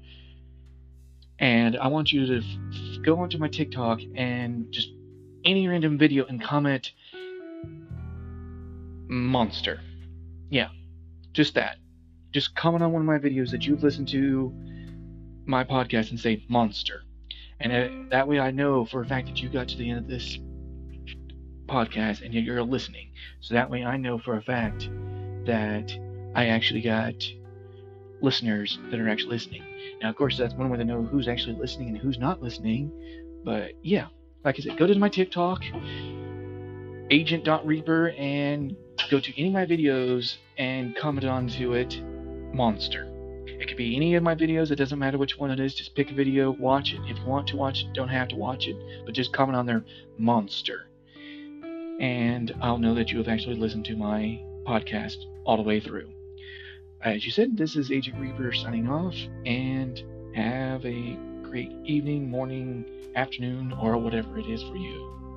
and 1.39 1.77
I 1.77 1.89
want 1.89 2.11
you 2.11 2.27
to 2.27 2.39
f- 2.39 3.03
go 3.03 3.19
onto 3.21 3.37
my 3.37 3.49
TikTok 3.49 4.01
and 4.17 4.73
just 4.73 4.89
any 5.45 5.69
random 5.69 5.99
video 5.99 6.25
and 6.25 6.43
comment 6.43 6.93
monster. 9.07 9.81
Yeah, 10.51 10.69
just 11.35 11.55
that. 11.55 11.77
just 12.33 12.55
comment 12.55 12.83
on 12.83 12.93
one 12.93 13.03
of 13.03 13.07
my 13.07 13.19
videos 13.19 13.51
that 13.51 13.67
you've 13.67 13.83
listened 13.83 14.09
to 14.09 14.53
my 15.49 15.65
podcast 15.65 16.11
and 16.11 16.21
say 16.21 16.45
monster. 16.49 17.03
And 17.61 17.73
uh, 17.73 18.11
that 18.11 18.29
way 18.29 18.39
I 18.39 18.51
know 18.51 18.85
for 18.85 19.03
a 19.03 19.07
fact 19.07 19.27
that 19.29 19.43
you 19.43 19.49
got 19.49 19.69
to 19.69 19.77
the 19.77 19.91
end 19.91 19.99
of 19.99 20.07
this 20.07 20.39
podcast 21.67 22.23
and 22.23 22.33
you're 22.33 22.63
listening. 22.63 23.11
So 23.41 23.55
that 23.55 23.71
way 23.71 23.85
I 23.85 23.97
know 23.97 24.19
for 24.19 24.37
a 24.37 24.43
fact 24.43 24.89
that 25.47 25.93
I 26.35 26.47
actually 26.47 26.83
got 26.83 27.15
listeners 28.21 28.79
that 28.91 29.01
are 29.01 29.09
actually 29.09 29.31
listening. 29.31 29.63
Now, 30.03 30.11
of 30.11 30.17
course, 30.17 30.37
that's 30.37 30.55
one 30.55 30.71
way 30.71 30.79
to 30.79 30.85
know 30.85 31.03
who's 31.03 31.29
actually 31.29 31.57
listening 31.57 31.89
and 31.89 31.99
who's 31.99 32.19
not 32.19 32.43
listening. 32.43 32.93
But 33.45 33.73
yeah, 33.83 34.07
like 34.45 34.57
I 34.59 34.63
said, 34.63 34.77
go 34.77 34.87
to 34.87 34.95
my 34.99 35.09
TikTok, 35.09 35.63
agent.reaper, 37.11 38.11
and 38.11 38.77
go 39.11 39.21
to 39.21 39.39
any 39.39 39.49
of 39.49 39.55
my 39.55 39.67
videos 39.67 40.37
and 40.59 40.95
comment 40.97 41.27
onto 41.27 41.73
it, 41.73 42.01
monster. 42.53 43.08
It 43.61 43.69
could 43.69 43.77
be 43.77 43.97
any 43.97 44.15
of 44.15 44.23
my 44.23 44.35
videos, 44.35 44.71
it 44.71 44.77
doesn't 44.77 44.99
matter 44.99 45.19
which 45.19 45.39
one 45.39 45.51
it 45.51 45.61
is, 45.61 45.75
just 45.75 45.95
pick 45.95 46.11
a 46.11 46.15
video, 46.15 46.51
watch 46.51 46.93
it. 46.93 47.01
If 47.09 47.19
you 47.19 47.25
want 47.25 47.49
to 47.49 47.57
watch 47.57 47.85
it, 47.85 47.93
don't 47.95 48.09
have 48.09 48.29
to 48.29 48.37
watch 48.37 48.67
it, 48.67 48.77
but 49.05 49.15
just 49.15 49.33
comment 49.33 49.57
on 49.57 49.67
there, 49.67 49.85
monster. 50.19 50.87
And 52.01 52.55
I'll 52.61 52.79
know 52.79 52.95
that 52.95 53.11
you 53.11 53.19
have 53.19 53.29
actually 53.29 53.57
listened 53.57 53.85
to 53.87 53.97
my 53.97 54.41
podcast 54.65 55.17
all 55.45 55.57
the 55.57 55.63
way 55.63 55.81
through. 55.81 56.11
As 57.01 57.25
you 57.25 57.31
said, 57.31 57.57
this 57.57 57.77
is 57.77 57.91
Agent 57.91 58.19
Reaper 58.19 58.53
signing 58.53 58.89
off, 58.89 59.15
and 59.47 60.03
have 60.35 60.85
a 60.85 61.17
great 61.43 61.73
evening, 61.85 62.29
morning, 62.29 62.85
afternoon, 63.15 63.73
or 63.73 63.97
whatever 63.97 64.39
it 64.39 64.47
is 64.47 64.63
for 64.63 64.77
you. 64.77 65.28